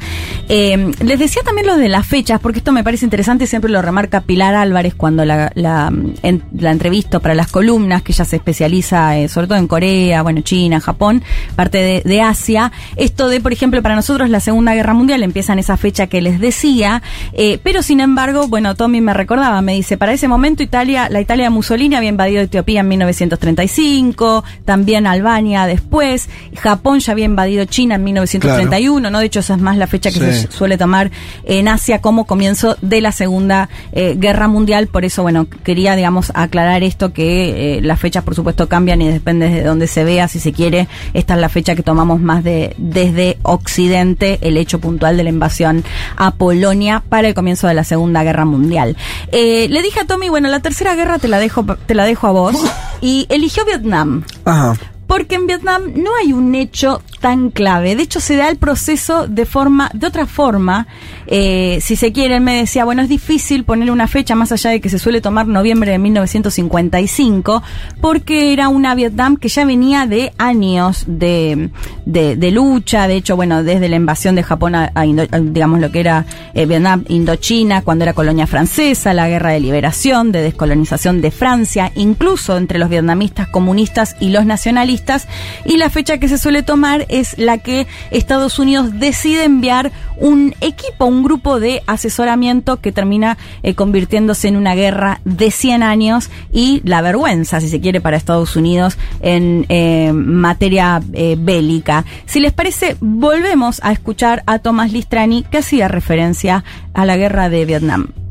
Eh, 0.49 0.91
les 1.01 1.19
decía 1.19 1.41
también 1.45 1.67
lo 1.67 1.77
de 1.77 1.87
las 1.87 2.05
fechas, 2.05 2.41
porque 2.41 2.59
esto 2.59 2.73
me 2.73 2.83
parece 2.83 3.05
interesante 3.05 3.47
siempre 3.47 3.71
lo 3.71 3.81
remarca 3.81 4.19
Pilar 4.19 4.53
Álvarez 4.53 4.93
cuando 4.93 5.23
la, 5.23 5.53
la, 5.55 5.89
en- 6.21 6.43
la 6.59 6.71
entrevisto 6.71 7.21
para 7.21 7.33
las 7.33 7.49
columnas, 7.49 8.01
que 8.01 8.11
ella 8.11 8.25
se 8.25 8.35
especializa 8.35 9.17
eh, 9.17 9.29
sobre 9.29 9.47
todo 9.47 9.57
en 9.57 9.67
Corea, 9.67 10.21
bueno, 10.21 10.41
China, 10.41 10.81
Japón, 10.81 11.23
parte 11.55 12.01
de 12.03 12.21
Asia. 12.21 12.73
Esto 12.97 13.29
de, 13.29 13.39
por 13.39 13.53
ejemplo, 13.53 13.81
para 13.81 13.95
nosotros 13.95 14.29
la 14.29 14.41
Segunda 14.41 14.75
Guerra 14.75 14.93
Mundial 14.93 15.23
empieza 15.23 15.53
en 15.53 15.59
esa 15.59 15.77
fecha 15.77 16.07
que 16.07 16.21
les 16.21 16.41
decía, 16.41 16.72
eh, 16.81 17.59
pero 17.63 17.83
sin 17.83 17.99
embargo, 17.99 18.47
bueno, 18.47 18.75
Tommy 18.75 19.01
me 19.01 19.13
recordaba, 19.13 19.61
me 19.61 19.73
dice, 19.73 19.97
para 19.97 20.13
ese 20.13 20.27
momento 20.27 20.63
Italia, 20.63 21.07
la 21.09 21.21
Italia 21.21 21.45
de 21.45 21.49
Mussolini 21.49 21.95
había 21.95 22.09
invadido 22.09 22.41
Etiopía 22.41 22.81
en 22.81 22.87
1935, 22.87 24.43
también 24.65 25.07
Albania 25.07 25.65
después, 25.65 26.29
Japón 26.57 26.99
ya 26.99 27.11
había 27.13 27.25
invadido 27.25 27.65
China 27.65 27.95
en 27.95 28.03
1931, 28.03 29.09
¿no? 29.09 29.19
De 29.19 29.25
hecho, 29.25 29.39
esa 29.41 29.55
es 29.55 29.61
más 29.61 29.77
la 29.77 29.87
fecha 29.87 30.11
que 30.11 30.19
Sí. 30.19 30.41
se 30.47 30.51
suele 30.51 30.77
tomar 30.77 31.11
en 31.43 31.67
Asia 31.67 31.99
como 32.01 32.25
comienzo 32.25 32.77
de 32.81 33.01
la 33.01 33.11
Segunda 33.11 33.69
eh, 33.91 34.15
Guerra 34.17 34.47
Mundial. 34.47 34.87
Por 34.87 35.05
eso, 35.05 35.21
bueno, 35.21 35.47
quería, 35.63 35.95
digamos, 35.95 36.31
aclarar 36.35 36.83
esto 36.83 37.13
que 37.13 37.77
eh, 37.77 37.81
las 37.81 37.99
fechas, 37.99 38.23
por 38.23 38.35
supuesto, 38.35 38.67
cambian 38.69 39.01
y 39.01 39.09
depende 39.09 39.49
de 39.49 39.63
dónde 39.63 39.87
se 39.87 40.03
vea, 40.03 40.27
si 40.27 40.39
se 40.39 40.53
quiere. 40.53 40.87
Esta 41.13 41.33
es 41.35 41.39
la 41.41 41.49
fecha 41.49 41.75
que 41.75 41.83
tomamos 41.83 42.21
más 42.21 42.43
de 42.43 42.73
desde 42.77 43.37
Occidente, 43.43 44.39
el 44.41 44.57
hecho 44.57 44.79
puntual 44.79 45.17
de 45.17 45.23
la 45.23 45.29
invasión 45.29 45.83
a 46.15 46.31
Polonia 46.31 46.62
para 47.09 47.27
el 47.27 47.33
comienzo 47.33 47.67
de 47.67 47.73
la 47.73 47.83
Segunda 47.83 48.23
Guerra 48.23 48.45
Mundial. 48.45 48.95
Eh, 49.31 49.67
le 49.69 49.81
dije 49.81 49.99
a 49.99 50.05
Tommy, 50.05 50.29
bueno, 50.29 50.47
la 50.47 50.61
tercera 50.61 50.95
guerra 50.95 51.19
te 51.19 51.27
la 51.27 51.39
dejo, 51.39 51.65
te 51.85 51.93
la 51.93 52.05
dejo 52.05 52.27
a 52.27 52.31
vos. 52.31 52.55
Y 53.01 53.25
eligió 53.27 53.65
Vietnam. 53.65 54.23
Ajá. 54.45 54.77
Porque 55.07 55.35
en 55.35 55.45
Vietnam 55.45 55.91
no 55.93 56.11
hay 56.15 56.31
un 56.31 56.55
hecho 56.55 57.01
tan 57.23 57.51
clave. 57.51 57.95
De 57.95 58.03
hecho, 58.03 58.19
se 58.19 58.35
da 58.35 58.49
el 58.49 58.57
proceso 58.57 59.27
de 59.27 59.45
forma, 59.45 59.89
de 59.93 60.07
otra 60.07 60.25
forma. 60.25 60.87
Eh, 61.25 61.79
si 61.81 61.95
se 61.95 62.11
quiere, 62.11 62.35
él 62.35 62.41
me 62.41 62.57
decía, 62.57 62.83
bueno, 62.83 63.01
es 63.01 63.07
difícil 63.07 63.63
ponerle 63.63 63.93
una 63.93 64.09
fecha 64.09 64.35
más 64.35 64.51
allá 64.51 64.71
de 64.71 64.81
que 64.81 64.89
se 64.89 64.99
suele 64.99 65.21
tomar 65.21 65.47
noviembre 65.47 65.91
de 65.91 65.99
1955, 65.99 67.63
porque 68.01 68.51
era 68.51 68.67
una 68.67 68.93
Vietnam 68.93 69.37
que 69.37 69.47
ya 69.47 69.63
venía 69.63 70.05
de 70.05 70.33
años 70.37 71.05
de, 71.07 71.69
de, 72.05 72.51
lucha. 72.51 73.07
De 73.07 73.15
hecho, 73.15 73.37
bueno, 73.37 73.63
desde 73.63 73.87
la 73.87 73.95
invasión 73.95 74.35
de 74.35 74.43
Japón 74.43 74.75
a, 74.75 74.91
a, 74.93 75.05
digamos, 75.05 75.79
lo 75.79 75.93
que 75.93 76.01
era 76.01 76.25
eh, 76.53 76.65
Vietnam, 76.65 77.05
Indochina, 77.07 77.83
cuando 77.83 78.03
era 78.03 78.11
colonia 78.11 78.47
francesa, 78.47 79.13
la 79.13 79.29
guerra 79.29 79.51
de 79.51 79.61
liberación, 79.61 80.33
de 80.33 80.41
descolonización 80.41 81.21
de 81.21 81.31
Francia, 81.31 81.89
incluso 81.95 82.57
entre 82.57 82.79
los 82.79 82.89
vietnamistas 82.89 83.47
comunistas 83.47 84.17
y 84.19 84.31
los 84.31 84.45
nacionalistas. 84.45 85.29
Y 85.63 85.77
la 85.77 85.89
fecha 85.89 86.17
que 86.17 86.27
se 86.27 86.37
suele 86.37 86.63
tomar 86.63 87.05
es 87.13 87.37
la 87.37 87.59
que 87.59 87.87
Estados 88.11 88.59
Unidos 88.59 88.99
decide 88.99 89.43
enviar 89.43 89.91
un 90.17 90.55
equipo, 90.61 91.05
un 91.05 91.23
grupo 91.23 91.59
de 91.59 91.81
asesoramiento 91.85 92.77
que 92.81 92.91
termina 92.91 93.37
eh, 93.61 93.75
convirtiéndose 93.75 94.47
en 94.47 94.57
una 94.57 94.75
guerra 94.75 95.21
de 95.25 95.51
100 95.51 95.83
años 95.83 96.29
y 96.51 96.81
la 96.85 97.01
vergüenza, 97.01 97.61
si 97.61 97.69
se 97.69 97.81
quiere, 97.81 98.01
para 98.01 98.17
Estados 98.17 98.55
Unidos 98.55 98.97
en 99.21 99.65
eh, 99.69 100.11
materia 100.13 101.01
eh, 101.13 101.35
bélica. 101.37 102.05
Si 102.25 102.39
les 102.39 102.53
parece, 102.53 102.97
volvemos 102.99 103.79
a 103.83 103.91
escuchar 103.91 104.43
a 104.45 104.59
Tomás 104.59 104.91
Listrani 104.91 105.43
que 105.43 105.59
hacía 105.59 105.87
referencia 105.87 106.63
a 106.93 107.05
la 107.05 107.17
guerra 107.17 107.49
de 107.49 107.65
Vietnam. 107.65 108.22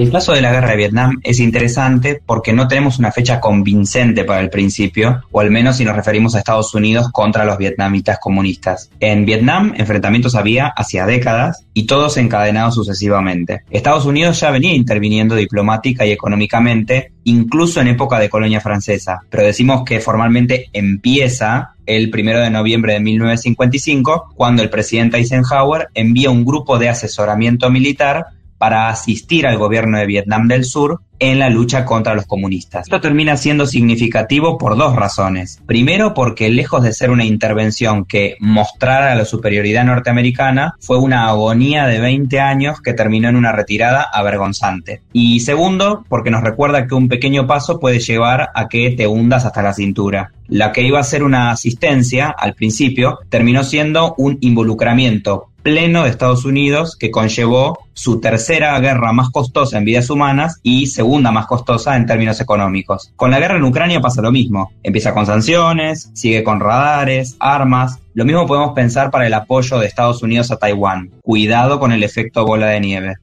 El 0.00 0.10
caso 0.10 0.32
de 0.32 0.40
la 0.40 0.50
guerra 0.50 0.70
de 0.70 0.78
Vietnam 0.78 1.20
es 1.22 1.40
interesante 1.40 2.22
porque 2.24 2.54
no 2.54 2.66
tenemos 2.66 2.98
una 2.98 3.12
fecha 3.12 3.38
convincente 3.38 4.24
para 4.24 4.40
el 4.40 4.48
principio, 4.48 5.24
o 5.30 5.40
al 5.40 5.50
menos 5.50 5.76
si 5.76 5.84
nos 5.84 5.94
referimos 5.94 6.34
a 6.34 6.38
Estados 6.38 6.74
Unidos 6.74 7.10
contra 7.12 7.44
los 7.44 7.58
vietnamitas 7.58 8.18
comunistas. 8.18 8.90
En 8.98 9.26
Vietnam, 9.26 9.74
enfrentamientos 9.76 10.34
había 10.36 10.68
hacia 10.68 11.04
décadas 11.04 11.66
y 11.74 11.84
todos 11.84 12.16
encadenados 12.16 12.76
sucesivamente. 12.76 13.64
Estados 13.68 14.06
Unidos 14.06 14.40
ya 14.40 14.50
venía 14.50 14.72
interviniendo 14.72 15.34
diplomática 15.34 16.06
y 16.06 16.12
económicamente, 16.12 17.12
incluso 17.24 17.82
en 17.82 17.88
época 17.88 18.18
de 18.18 18.30
colonia 18.30 18.62
francesa, 18.62 19.20
pero 19.28 19.42
decimos 19.42 19.82
que 19.84 20.00
formalmente 20.00 20.70
empieza 20.72 21.74
el 21.84 22.08
primero 22.08 22.40
de 22.40 22.48
noviembre 22.48 22.94
de 22.94 23.00
1955, 23.00 24.32
cuando 24.34 24.62
el 24.62 24.70
presidente 24.70 25.18
Eisenhower 25.18 25.88
envía 25.92 26.30
un 26.30 26.46
grupo 26.46 26.78
de 26.78 26.88
asesoramiento 26.88 27.68
militar 27.68 28.39
para 28.60 28.90
asistir 28.90 29.46
al 29.46 29.56
gobierno 29.56 29.96
de 29.96 30.04
Vietnam 30.04 30.46
del 30.46 30.66
Sur 30.66 31.00
en 31.18 31.38
la 31.38 31.48
lucha 31.48 31.86
contra 31.86 32.14
los 32.14 32.26
comunistas. 32.26 32.82
Esto 32.82 33.00
termina 33.00 33.38
siendo 33.38 33.66
significativo 33.66 34.58
por 34.58 34.76
dos 34.76 34.96
razones. 34.96 35.62
Primero, 35.66 36.12
porque 36.12 36.50
lejos 36.50 36.82
de 36.82 36.92
ser 36.92 37.10
una 37.10 37.24
intervención 37.24 38.04
que 38.04 38.36
mostrara 38.38 39.14
la 39.14 39.24
superioridad 39.24 39.84
norteamericana, 39.84 40.74
fue 40.78 40.98
una 40.98 41.28
agonía 41.28 41.86
de 41.86 42.00
20 42.00 42.38
años 42.40 42.82
que 42.82 42.92
terminó 42.92 43.30
en 43.30 43.36
una 43.36 43.52
retirada 43.52 44.06
avergonzante. 44.12 45.00
Y 45.12 45.40
segundo, 45.40 46.04
porque 46.10 46.30
nos 46.30 46.42
recuerda 46.42 46.86
que 46.86 46.94
un 46.94 47.08
pequeño 47.08 47.46
paso 47.46 47.80
puede 47.80 47.98
llevar 47.98 48.50
a 48.54 48.68
que 48.68 48.90
te 48.90 49.06
hundas 49.06 49.46
hasta 49.46 49.62
la 49.62 49.72
cintura. 49.72 50.32
La 50.48 50.72
que 50.72 50.82
iba 50.82 50.98
a 50.98 51.04
ser 51.04 51.22
una 51.22 51.52
asistencia 51.52 52.28
al 52.28 52.54
principio 52.54 53.20
terminó 53.28 53.62
siendo 53.62 54.14
un 54.18 54.36
involucramiento 54.40 55.49
pleno 55.62 56.04
de 56.04 56.10
Estados 56.10 56.44
Unidos 56.44 56.96
que 56.96 57.10
conllevó 57.10 57.78
su 57.92 58.20
tercera 58.20 58.78
guerra 58.80 59.12
más 59.12 59.30
costosa 59.30 59.78
en 59.78 59.84
vidas 59.84 60.10
humanas 60.10 60.58
y 60.62 60.86
segunda 60.86 61.30
más 61.30 61.46
costosa 61.46 61.96
en 61.96 62.06
términos 62.06 62.40
económicos. 62.40 63.12
Con 63.16 63.30
la 63.30 63.38
guerra 63.38 63.56
en 63.56 63.64
Ucrania 63.64 64.00
pasa 64.00 64.22
lo 64.22 64.32
mismo. 64.32 64.72
Empieza 64.82 65.12
con 65.12 65.26
sanciones, 65.26 66.10
sigue 66.14 66.42
con 66.42 66.60
radares, 66.60 67.36
armas. 67.40 67.98
Lo 68.14 68.24
mismo 68.24 68.46
podemos 68.46 68.72
pensar 68.74 69.10
para 69.10 69.26
el 69.26 69.34
apoyo 69.34 69.78
de 69.78 69.86
Estados 69.86 70.22
Unidos 70.22 70.50
a 70.50 70.56
Taiwán. 70.56 71.10
Cuidado 71.22 71.78
con 71.78 71.92
el 71.92 72.02
efecto 72.02 72.44
bola 72.44 72.66
de 72.68 72.80
nieve. 72.80 73.16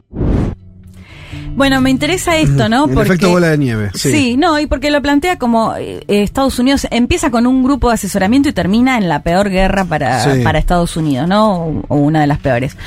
Bueno, 1.57 1.81
me 1.81 1.89
interesa 1.89 2.37
esto, 2.37 2.69
¿no? 2.69 2.85
El 2.85 2.93
Porque, 2.93 3.09
efecto 3.09 3.31
bola 3.31 3.49
de 3.49 3.57
nieve. 3.57 3.89
Sí. 3.95 4.11
Sí. 4.11 4.37
no, 4.37 4.59
y 4.59 4.67
porque 4.67 4.91
lo 4.91 5.01
plantea 5.01 5.37
como 5.39 5.75
eh, 5.75 6.03
Estados 6.07 6.59
Unidos 6.59 6.87
empieza 6.91 7.31
con 7.31 7.47
un 7.47 7.63
grupo 7.63 7.89
de 7.89 7.95
asesoramiento 7.95 8.47
y 8.47 8.53
termina 8.53 8.95
en 8.97 9.09
la 9.09 9.23
peor 9.23 9.49
guerra 9.49 9.83
para, 9.83 10.23
Sí. 10.23 10.41
para 10.43 10.59
Estados 10.59 10.95
Unidos, 10.95 11.27
¿no? 11.27 11.55
O, 11.55 11.83
o 11.87 11.95
una 11.97 12.21
de 12.21 12.27
las 12.27 12.37
peores. 12.37 12.77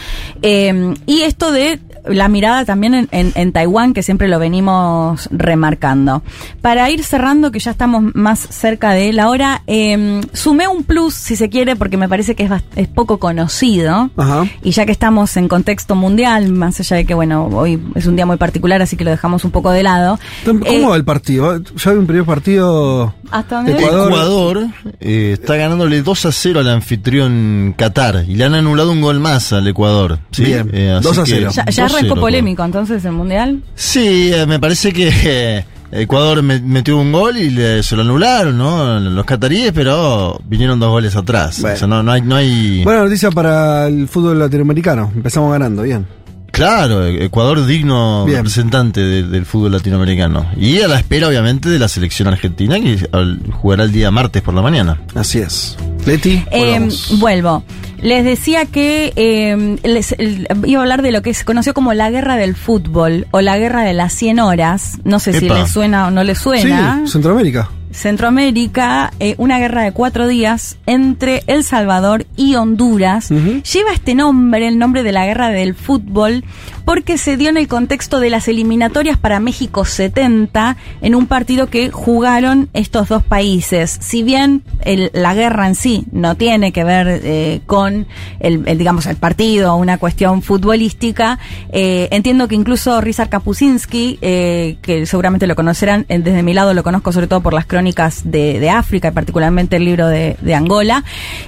Eh, 0.41 0.95
y 1.05 1.23
esto 1.23 1.51
de 1.51 1.81
la 2.07 2.29
mirada 2.29 2.65
también 2.65 2.95
en, 2.95 3.09
en- 3.13 3.33
en 3.35 3.53
Taiwán, 3.53 3.93
que 3.95 4.03
siempre 4.03 4.29
lo 4.29 4.39
venimos 4.39 5.29
remarcando. 5.31 6.23
Para 6.63 6.89
ir 6.91 7.03
cerrando, 7.05 7.51
que 7.51 7.59
ya 7.59 7.71
estamos 7.73 8.03
más 8.15 8.39
cerca 8.39 8.93
de 8.93 9.13
la 9.13 9.29
hora, 9.29 9.63
eh, 9.67 10.21
sumé 10.33 10.69
un 10.69 10.85
plus, 10.85 11.15
si 11.15 11.37
se 11.37 11.49
quiere, 11.49 11.77
porque 11.77 11.97
me 11.97 12.09
parece 12.09 12.35
que 12.35 12.45
es, 12.45 12.51
bast- 12.51 12.65
es 12.77 12.89
poco 12.89 13.19
conocido. 13.19 14.11
Ajá. 14.17 14.45
Y 14.63 14.71
ya 14.71 14.87
que 14.87 14.93
estamos 14.93 15.37
en 15.37 15.49
contexto 15.49 15.95
mundial, 15.95 16.53
más 16.53 16.81
allá 16.81 16.97
de 16.97 17.05
que, 17.05 17.15
bueno, 17.15 17.47
hoy 17.47 17.81
es 17.95 18.07
un 18.07 18.17
día 18.17 18.27
muy 18.27 18.37
particular, 18.37 18.81
así 18.83 18.97
que 18.97 19.05
lo 19.05 19.11
dejamos 19.11 19.45
un 19.45 19.51
poco 19.51 19.71
de 19.71 19.83
lado. 19.83 20.19
¿Cómo 20.45 20.65
Eh, 20.67 20.85
va 20.85 20.97
el 20.97 21.05
partido? 21.05 21.59
Ya 21.77 21.91
hay 21.91 21.97
un 21.97 22.07
primer 22.07 22.25
partido. 22.25 23.15
¿Hasta 23.31 23.57
dónde 23.57 23.73
Ecuador. 23.73 24.09
Ecuador 24.11 24.67
eh, 25.01 25.37
está 25.41 25.57
ganándole 25.57 26.03
2 26.03 26.27
a 26.27 26.33
0 26.33 26.61
al 26.61 26.69
anfitrión 26.69 27.75
Qatar 27.77 28.25
y 28.27 28.35
le 28.35 28.45
han 28.45 28.55
anulado 28.55 28.93
un 28.93 29.01
gol 29.01 29.21
más 29.21 29.53
al 29.53 29.67
Ecuador. 29.69 30.19
¿sí? 30.33 30.45
Bien, 30.45 30.69
así 30.91 31.05
2 31.05 31.19
a 31.19 31.25
que 31.25 31.31
0. 31.31 31.51
Ya, 31.55 31.65
ya 31.67 31.83
2 31.85 31.90
a 31.90 31.90
arrancó 31.91 32.15
0, 32.15 32.21
polémico 32.21 32.65
entonces 32.65 33.05
el 33.05 33.13
mundial. 33.13 33.63
Sí, 33.75 34.31
eh, 34.33 34.47
me 34.47 34.59
parece 34.59 34.93
que 34.93 35.11
eh, 35.25 35.65
Ecuador 35.93 36.43
me- 36.43 36.61
metió 36.61 36.97
un 36.99 37.11
gol 37.13 37.37
y 37.37 37.51
le- 37.51 37.83
se 37.83 37.97
lo 37.97 38.03
anularon, 38.03 38.57
¿no? 38.57 38.99
Los 39.01 39.25
cataríes, 39.25 39.73
pero 39.73 40.41
vinieron 40.47 40.79
dos 40.79 40.91
goles 40.91 41.17
atrás. 41.17 41.61
Bueno. 41.61 41.75
O 41.77 41.79
sea, 41.79 41.89
no, 41.89 42.03
no 42.03 42.13
hay, 42.13 42.23
no 42.23 42.37
hay. 42.37 42.85
Buena 42.85 43.03
noticia 43.05 43.31
para 43.31 43.87
el 43.89 44.07
fútbol 44.09 44.39
latinoamericano. 44.39 45.11
Empezamos 45.15 45.51
ganando, 45.53 45.83
bien. 45.83 46.07
Claro, 46.53 47.07
e- 47.07 47.25
Ecuador 47.25 47.65
digno 47.65 48.25
Bien. 48.25 48.39
representante 48.39 49.01
de- 49.01 49.23
del 49.23 49.47
fútbol 49.47 49.73
latinoamericano. 49.73 50.47
Y 50.57 50.81
a 50.81 50.89
la 50.89 50.99
espera, 50.99 51.29
obviamente, 51.29 51.69
de 51.69 51.79
la 51.79 51.87
selección 51.89 52.27
argentina 52.29 52.79
que 52.81 53.09
jugará 53.53 53.85
el 53.85 53.93
día 53.93 54.11
martes 54.11 54.43
por 54.43 54.53
la 54.55 54.61
mañana. 54.63 55.01
Así 55.15 55.39
es. 55.39 55.77
Leti, 56.07 56.43
Eh, 56.51 56.89
vuelvo. 57.19 57.63
Les 58.03 58.25
decía 58.25 58.65
que 58.67 59.13
eh, 59.17 59.77
les- 59.83 60.13
el- 60.13 60.49
iba 60.65 60.81
a 60.81 60.83
hablar 60.83 61.03
de 61.03 61.13
lo 61.13 61.23
que 61.23 61.35
se 61.35 61.45
conoció 61.45 61.75
como 61.75 61.93
la 61.95 62.11
guerra 62.11 62.37
del 62.37 62.55
fútbol 62.57 63.27
o 63.31 63.41
la 63.41 63.59
guerra 63.59 63.83
de 63.83 63.93
las 63.93 64.13
100 64.15 64.41
horas. 64.41 64.99
No 65.05 65.19
sé 65.19 65.33
si 65.41 65.47
les 65.61 65.71
suena 65.71 66.07
o 66.07 66.11
no 66.11 66.25
les 66.25 66.39
suena. 66.39 67.01
Sí, 67.05 67.13
Centroamérica. 67.13 67.71
Centroamérica, 67.91 69.13
eh, 69.19 69.35
una 69.39 69.59
guerra 69.59 69.83
de 69.83 69.93
cuatro 69.93 70.29
días 70.29 70.79
entre 70.87 71.43
El 71.47 71.65
Salvador 71.65 72.27
y 72.37 72.55
Honduras. 72.55 73.31
Lleva 73.31 73.93
este 73.93 74.15
nombre, 74.15 74.69
el 74.69 74.79
nombre 74.79 75.03
de 75.03 75.13
la 75.13 75.27
guerra 75.27 75.49
del 75.49 75.75
fútbol, 75.75 76.45
porque 76.85 77.19
se 77.19 77.37
dio 77.37 77.49
en 77.51 77.57
el 77.57 77.67
contexto 77.69 78.21
de 78.21 78.31
las 78.31 78.47
eliminatorias 78.49 79.17
para 79.19 79.41
México 79.41 79.85
70, 79.85 80.77
en 81.03 81.15
un 81.15 81.27
partido 81.27 81.69
que 81.69 81.91
jugaron 81.91 82.69
estos 82.73 83.09
dos 83.09 83.23
países. 83.23 83.99
Si 84.01 84.23
bien 84.23 84.63
el- 84.83 85.11
la 85.13 85.35
guerra 85.35 85.67
en 85.67 85.75
sí 85.75 86.05
no 86.13 86.37
tiene 86.37 86.73
que 86.73 86.85
ver 86.85 87.21
eh, 87.25 87.61
con 87.67 88.07
el, 88.39 88.63
el, 88.67 88.79
digamos, 88.79 89.07
el 89.07 89.17
partido 89.17 89.75
o 89.75 89.77
una 89.77 89.99
cuestión 89.99 90.43
futbolística, 90.43 91.39
eh, 91.73 92.09
entiendo 92.13 92.47
que 92.49 92.55
incluso 92.55 93.01
Rizar 93.01 93.29
Kapuscinski, 93.29 94.19
eh, 94.23 94.77
que 94.83 95.07
seguramente 95.07 95.47
lo 95.47 95.57
conocerán, 95.57 96.07
desde 96.09 96.43
mi 96.43 96.55
lado 96.55 96.75
lo 96.75 96.83
conozco 96.83 97.13
sobre 97.13 97.27
todo 97.27 97.41
por 97.41 97.53
las 97.55 97.67
crónicas 97.67 97.80
de, 98.25 98.71
África 98.71 99.09
y 99.09 99.11
particularmente 99.13 99.77
el 99.77 99.85
libro 99.85 100.07
de, 100.07 100.37
Angola, 100.55 101.05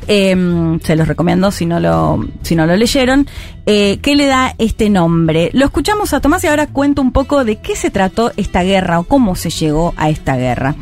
eh, 0.08 0.78
se 0.82 0.96
los 0.96 1.08
recomiendo 1.08 1.50
si 1.50 1.66
no 1.66 1.80
lo, 1.80 2.24
si 2.42 2.56
no 2.56 2.66
lo 2.66 2.76
leyeron, 2.76 3.26
eh, 3.66 3.98
¿qué 4.02 4.16
le 4.16 4.26
da 4.26 4.54
este 4.58 4.90
nombre? 4.90 5.50
Lo 5.52 5.64
escuchamos 5.64 6.12
a 6.12 6.20
Tomás 6.20 6.44
y 6.44 6.48
ahora 6.48 6.66
cuento 6.66 7.02
un 7.02 7.12
poco 7.12 7.44
de 7.44 7.56
qué 7.56 7.76
se 7.76 7.90
trató 7.90 8.32
esta 8.36 8.62
guerra 8.62 8.98
o 8.98 9.04
cómo 9.04 9.36
se 9.36 9.50
llegó 9.50 9.94
a 9.96 10.10
esta 10.10 10.36
guerra. 10.36 10.74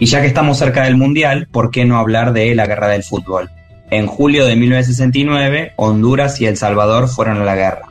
Y 0.00 0.06
ya 0.06 0.20
que 0.20 0.28
estamos 0.28 0.58
cerca 0.58 0.84
del 0.84 0.96
Mundial, 0.96 1.48
¿por 1.50 1.70
qué 1.70 1.84
no 1.84 1.98
hablar 1.98 2.32
de 2.32 2.54
la 2.54 2.66
guerra 2.66 2.88
del 2.88 3.02
fútbol? 3.02 3.50
En 3.90 4.06
julio 4.06 4.46
de 4.46 4.54
1969, 4.54 5.72
Honduras 5.76 6.40
y 6.40 6.46
El 6.46 6.56
Salvador 6.56 7.08
fueron 7.08 7.38
a 7.38 7.44
la 7.44 7.56
guerra. 7.56 7.87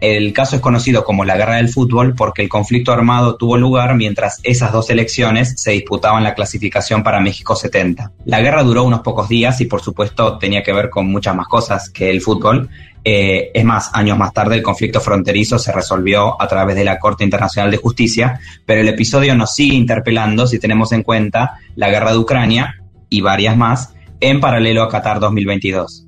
El 0.00 0.32
caso 0.32 0.56
es 0.56 0.62
conocido 0.62 1.04
como 1.04 1.26
la 1.26 1.36
guerra 1.36 1.56
del 1.56 1.68
fútbol 1.68 2.14
porque 2.14 2.40
el 2.40 2.48
conflicto 2.48 2.90
armado 2.90 3.36
tuvo 3.36 3.58
lugar 3.58 3.94
mientras 3.96 4.40
esas 4.42 4.72
dos 4.72 4.88
elecciones 4.88 5.54
se 5.60 5.72
disputaban 5.72 6.24
la 6.24 6.34
clasificación 6.34 7.02
para 7.02 7.20
México 7.20 7.54
70. 7.54 8.10
La 8.24 8.40
guerra 8.40 8.62
duró 8.62 8.84
unos 8.84 9.00
pocos 9.00 9.28
días 9.28 9.60
y 9.60 9.66
por 9.66 9.82
supuesto 9.82 10.38
tenía 10.38 10.62
que 10.62 10.72
ver 10.72 10.88
con 10.88 11.06
muchas 11.06 11.36
más 11.36 11.48
cosas 11.48 11.90
que 11.90 12.08
el 12.08 12.22
fútbol. 12.22 12.70
Eh, 13.04 13.50
es 13.52 13.64
más, 13.64 13.90
años 13.92 14.16
más 14.16 14.32
tarde 14.32 14.56
el 14.56 14.62
conflicto 14.62 15.00
fronterizo 15.00 15.58
se 15.58 15.72
resolvió 15.72 16.40
a 16.40 16.48
través 16.48 16.76
de 16.76 16.84
la 16.84 16.98
Corte 16.98 17.24
Internacional 17.24 17.70
de 17.70 17.76
Justicia, 17.76 18.40
pero 18.64 18.80
el 18.80 18.88
episodio 18.88 19.34
nos 19.34 19.54
sigue 19.54 19.74
interpelando 19.74 20.46
si 20.46 20.58
tenemos 20.58 20.92
en 20.92 21.02
cuenta 21.02 21.58
la 21.76 21.90
guerra 21.90 22.12
de 22.12 22.18
Ucrania 22.18 22.82
y 23.10 23.20
varias 23.20 23.56
más 23.56 23.94
en 24.20 24.40
paralelo 24.40 24.82
a 24.82 24.88
Qatar 24.88 25.20
2022. 25.20 26.06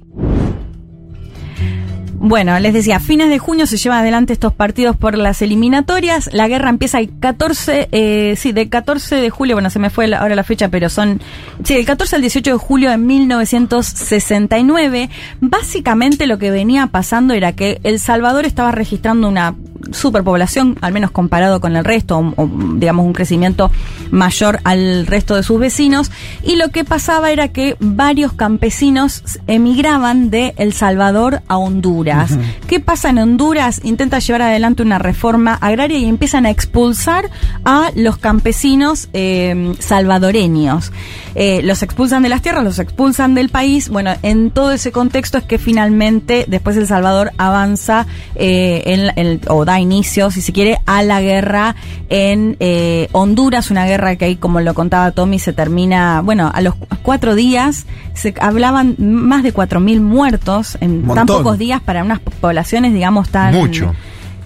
Bueno, 2.25 2.57
les 2.61 2.73
decía, 2.73 3.01
fines 3.01 3.31
de 3.31 3.41
junio 3.41 3.67
se 3.67 3.77
llevan 3.77 3.99
adelante 3.99 4.33
estos 4.33 4.53
partidos 4.53 4.97
por 4.97 5.19
las 5.19 5.43
eliminatorias. 5.43 6.31
La 6.33 6.47
guerra 6.47 6.71
empieza 6.71 7.01
el 7.01 7.19
14, 7.19 7.89
eh, 7.91 8.35
sí, 8.37 8.53
del 8.53 8.69
14 8.69 9.17
de 9.17 9.29
julio, 9.29 9.57
bueno, 9.57 9.71
se 9.71 9.81
me 9.81 9.91
fue 9.91 10.05
ahora 10.15 10.37
la 10.37 10.45
fecha, 10.45 10.69
pero 10.69 10.89
son, 10.89 11.21
sí, 11.65 11.75
del 11.75 11.85
14 11.85 12.15
al 12.15 12.23
18 12.23 12.53
de 12.53 12.59
julio 12.59 12.91
de 12.91 12.99
1969. 12.99 15.11
Básicamente 15.41 16.29
lo 16.29 16.39
que 16.39 16.53
venía 16.53 16.87
pasando 16.87 17.35
era 17.35 17.55
que 17.55 17.81
El 17.83 17.99
Salvador 17.99 18.47
estaba 18.47 18.71
registrando 18.71 19.29
una 19.29 19.57
superpoblación, 19.93 20.77
al 20.81 20.93
menos 20.93 21.11
comparado 21.11 21.61
con 21.61 21.77
el 21.77 21.85
resto, 21.85 22.19
o, 22.19 22.35
o, 22.43 22.51
digamos 22.77 23.05
un 23.07 23.13
crecimiento 23.13 23.71
mayor 24.11 24.61
al 24.65 25.07
resto 25.07 25.35
de 25.37 25.43
sus 25.43 25.59
vecinos. 25.59 26.11
Y 26.45 26.57
lo 26.57 26.69
que 26.69 26.85
pasaba 26.85 27.31
era 27.33 27.49
que 27.49 27.77
varios 27.81 28.33
campesinos 28.33 29.23
emigraban 29.47 30.31
de 30.31 30.55
El 30.57 30.73
Salvador 30.73 31.43
a 31.49 31.57
Honduras. 31.57 32.33
¿Qué 32.67 32.81
pasa 32.81 33.11
en 33.11 33.19
Honduras? 33.19 33.81
Intenta 33.85 34.19
llevar 34.19 34.43
adelante 34.43 34.83
una 34.83 34.99
reforma 34.99 35.55
agraria 35.61 35.99
y 35.99 36.05
empiezan 36.07 36.47
a 36.47 36.51
expulsar 36.51 37.31
a 37.65 37.91
los 37.95 38.17
campesinos 38.19 39.09
eh, 39.13 39.75
salvadoreños. 39.79 40.93
Eh, 41.35 41.63
los 41.65 41.83
expulsan 41.83 42.23
de 42.23 42.29
las 42.29 42.43
tierras, 42.43 42.63
los 42.65 42.79
expulsan 42.79 43.35
del 43.35 43.49
país. 43.49 43.89
Bueno, 43.89 44.13
en 44.23 44.51
todo 44.51 44.73
ese 44.73 44.93
contexto 44.93 45.39
es 45.39 45.45
que 45.45 45.59
finalmente 45.59 46.45
después 46.49 46.77
El 46.77 46.87
Salvador 46.87 47.33
avanza 47.39 48.07
eh, 48.35 48.83
en, 48.87 49.19
en- 49.19 49.41
o 49.49 49.65
da 49.65 49.72
inicio, 49.81 50.31
si 50.31 50.41
se 50.41 50.53
quiere, 50.53 50.79
a 50.87 51.03
la 51.03 51.21
guerra 51.21 51.75
en 52.09 52.57
eh, 52.61 53.09
Honduras, 53.13 53.71
una 53.71 53.87
guerra 53.87 54.17
que 54.17 54.25
ahí, 54.27 54.37
como 54.37 54.61
lo 54.61 54.75
contaba 54.75 55.11
Tommy, 55.13 55.39
se 55.39 55.53
termina, 55.53 56.21
bueno, 56.23 56.51
a 56.55 56.61
los 56.61 56.75
cu- 56.75 56.87
cuatro 57.03 57.35
días 57.35 57.87
se 58.15 58.35
hablaban 58.41 58.95
más 58.99 59.43
de 59.43 59.53
4.000 59.55 60.01
muertos 60.01 60.77
en 60.81 61.03
tan 61.15 61.27
pocos 61.39 61.59
días 61.59 61.81
para 61.81 62.03
unas 62.05 62.21
poblaciones, 62.21 62.93
digamos, 62.93 63.29
tan 63.31 63.55
Mucho. 63.55 63.95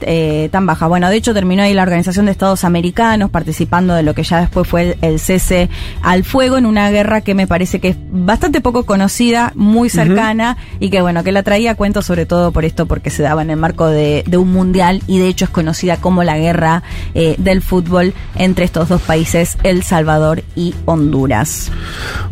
Eh, 0.00 0.48
tan 0.52 0.66
baja. 0.66 0.87
Bueno, 0.87 1.09
de 1.09 1.16
hecho 1.16 1.35
terminó 1.35 1.62
ahí 1.62 1.74
la 1.74 1.82
Organización 1.82 2.26
de 2.26 2.32
Estados 2.32 2.64
Americanos 2.64 3.30
participando 3.30 3.94
de 3.94 4.02
lo 4.02 4.14
que 4.14 4.22
ya 4.22 4.40
después 4.40 4.66
fue 4.68 4.96
el, 5.00 5.20
cese 5.20 5.68
al 6.02 6.24
fuego 6.24 6.59
en 6.59 6.66
una 6.66 6.90
guerra 6.90 7.20
que 7.20 7.35
me 7.35 7.46
parece 7.46 7.80
que 7.80 7.88
es 7.88 7.96
bastante 8.11 8.61
poco 8.61 8.85
conocida, 8.85 9.52
muy 9.54 9.88
cercana 9.88 10.56
y 10.80 10.90
que 10.90 11.00
bueno, 11.00 11.24
que 11.24 11.32
la 11.32 11.42
traía 11.42 11.72
a 11.72 11.74
cuento 11.74 12.02
sobre 12.02 12.26
todo 12.26 12.52
por 12.52 12.64
esto 12.64 12.87
porque 12.87 13.11
se 13.11 13.22
daba 13.22 13.42
en 13.42 13.50
el 13.50 13.56
marco 13.56 13.87
de, 13.87 14.24
de 14.26 14.37
un 14.37 14.52
mundial 14.52 15.02
y 15.06 15.18
de 15.18 15.28
hecho 15.28 15.46
es 15.46 15.50
conocida 15.50 15.96
como 15.96 16.24
la 16.24 16.38
guerra 16.38 16.82
eh, 17.14 17.35
del 17.38 17.62
fútbol 17.62 18.14
entre 18.37 18.64
estos 18.64 18.88
dos 18.88 19.02
países, 19.02 19.56
El 19.62 19.82
Salvador 19.82 20.42
y 20.54 20.74
Honduras. 20.85 21.70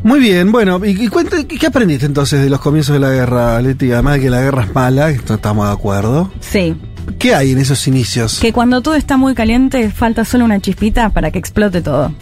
Muy 0.03 0.21
bien, 0.21 0.53
bueno, 0.53 0.81
y, 0.85 1.05
y 1.05 1.09
cuenta, 1.09 1.37
¿qué 1.45 1.67
aprendiste 1.67 2.07
entonces 2.07 2.43
de 2.43 2.51
los 2.51 2.61
comienzos 2.61 2.95
de 2.95 3.01
la 3.01 3.11
guerra, 3.11 3.61
Leti? 3.61 3.91
Además 3.93 4.15
de 4.15 4.21
que 4.21 4.31
la 4.31 4.41
guerra 4.41 4.65
es 4.65 4.75
mala, 4.75 5.11
esto 5.11 5.35
estamos 5.35 5.67
de 5.67 5.73
acuerdo. 5.73 6.31
Sí, 6.41 6.77
¿Qué 7.19 7.35
hay 7.35 7.53
en 7.53 7.59
esos 7.59 7.87
inicios? 7.87 8.39
que 8.41 8.53
cuando 8.53 8.81
todo 8.83 8.95
está 8.95 9.17
muy 9.17 9.35
caliente 9.35 9.91
falta 9.91 10.25
solo 10.25 10.45
una 10.45 10.61
chispita 10.61 11.11
para 11.11 11.31
que 11.31 11.39
explote 11.39 11.81
todo. 11.83 12.13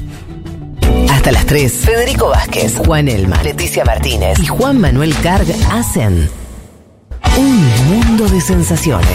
Hasta 1.11 1.33
las 1.33 1.47
3. 1.47 1.73
Federico 1.73 2.29
Vázquez, 2.29 2.77
Juan 2.77 3.09
Elma, 3.09 3.42
Leticia 3.42 3.85
Martínez 3.85 4.38
y 4.40 4.47
Juan 4.47 4.81
Manuel 4.81 5.14
Carg 5.23 5.47
hacen 5.71 6.29
un 7.38 7.88
mundo 7.88 8.29
de 8.29 8.40
sensaciones. 8.40 9.09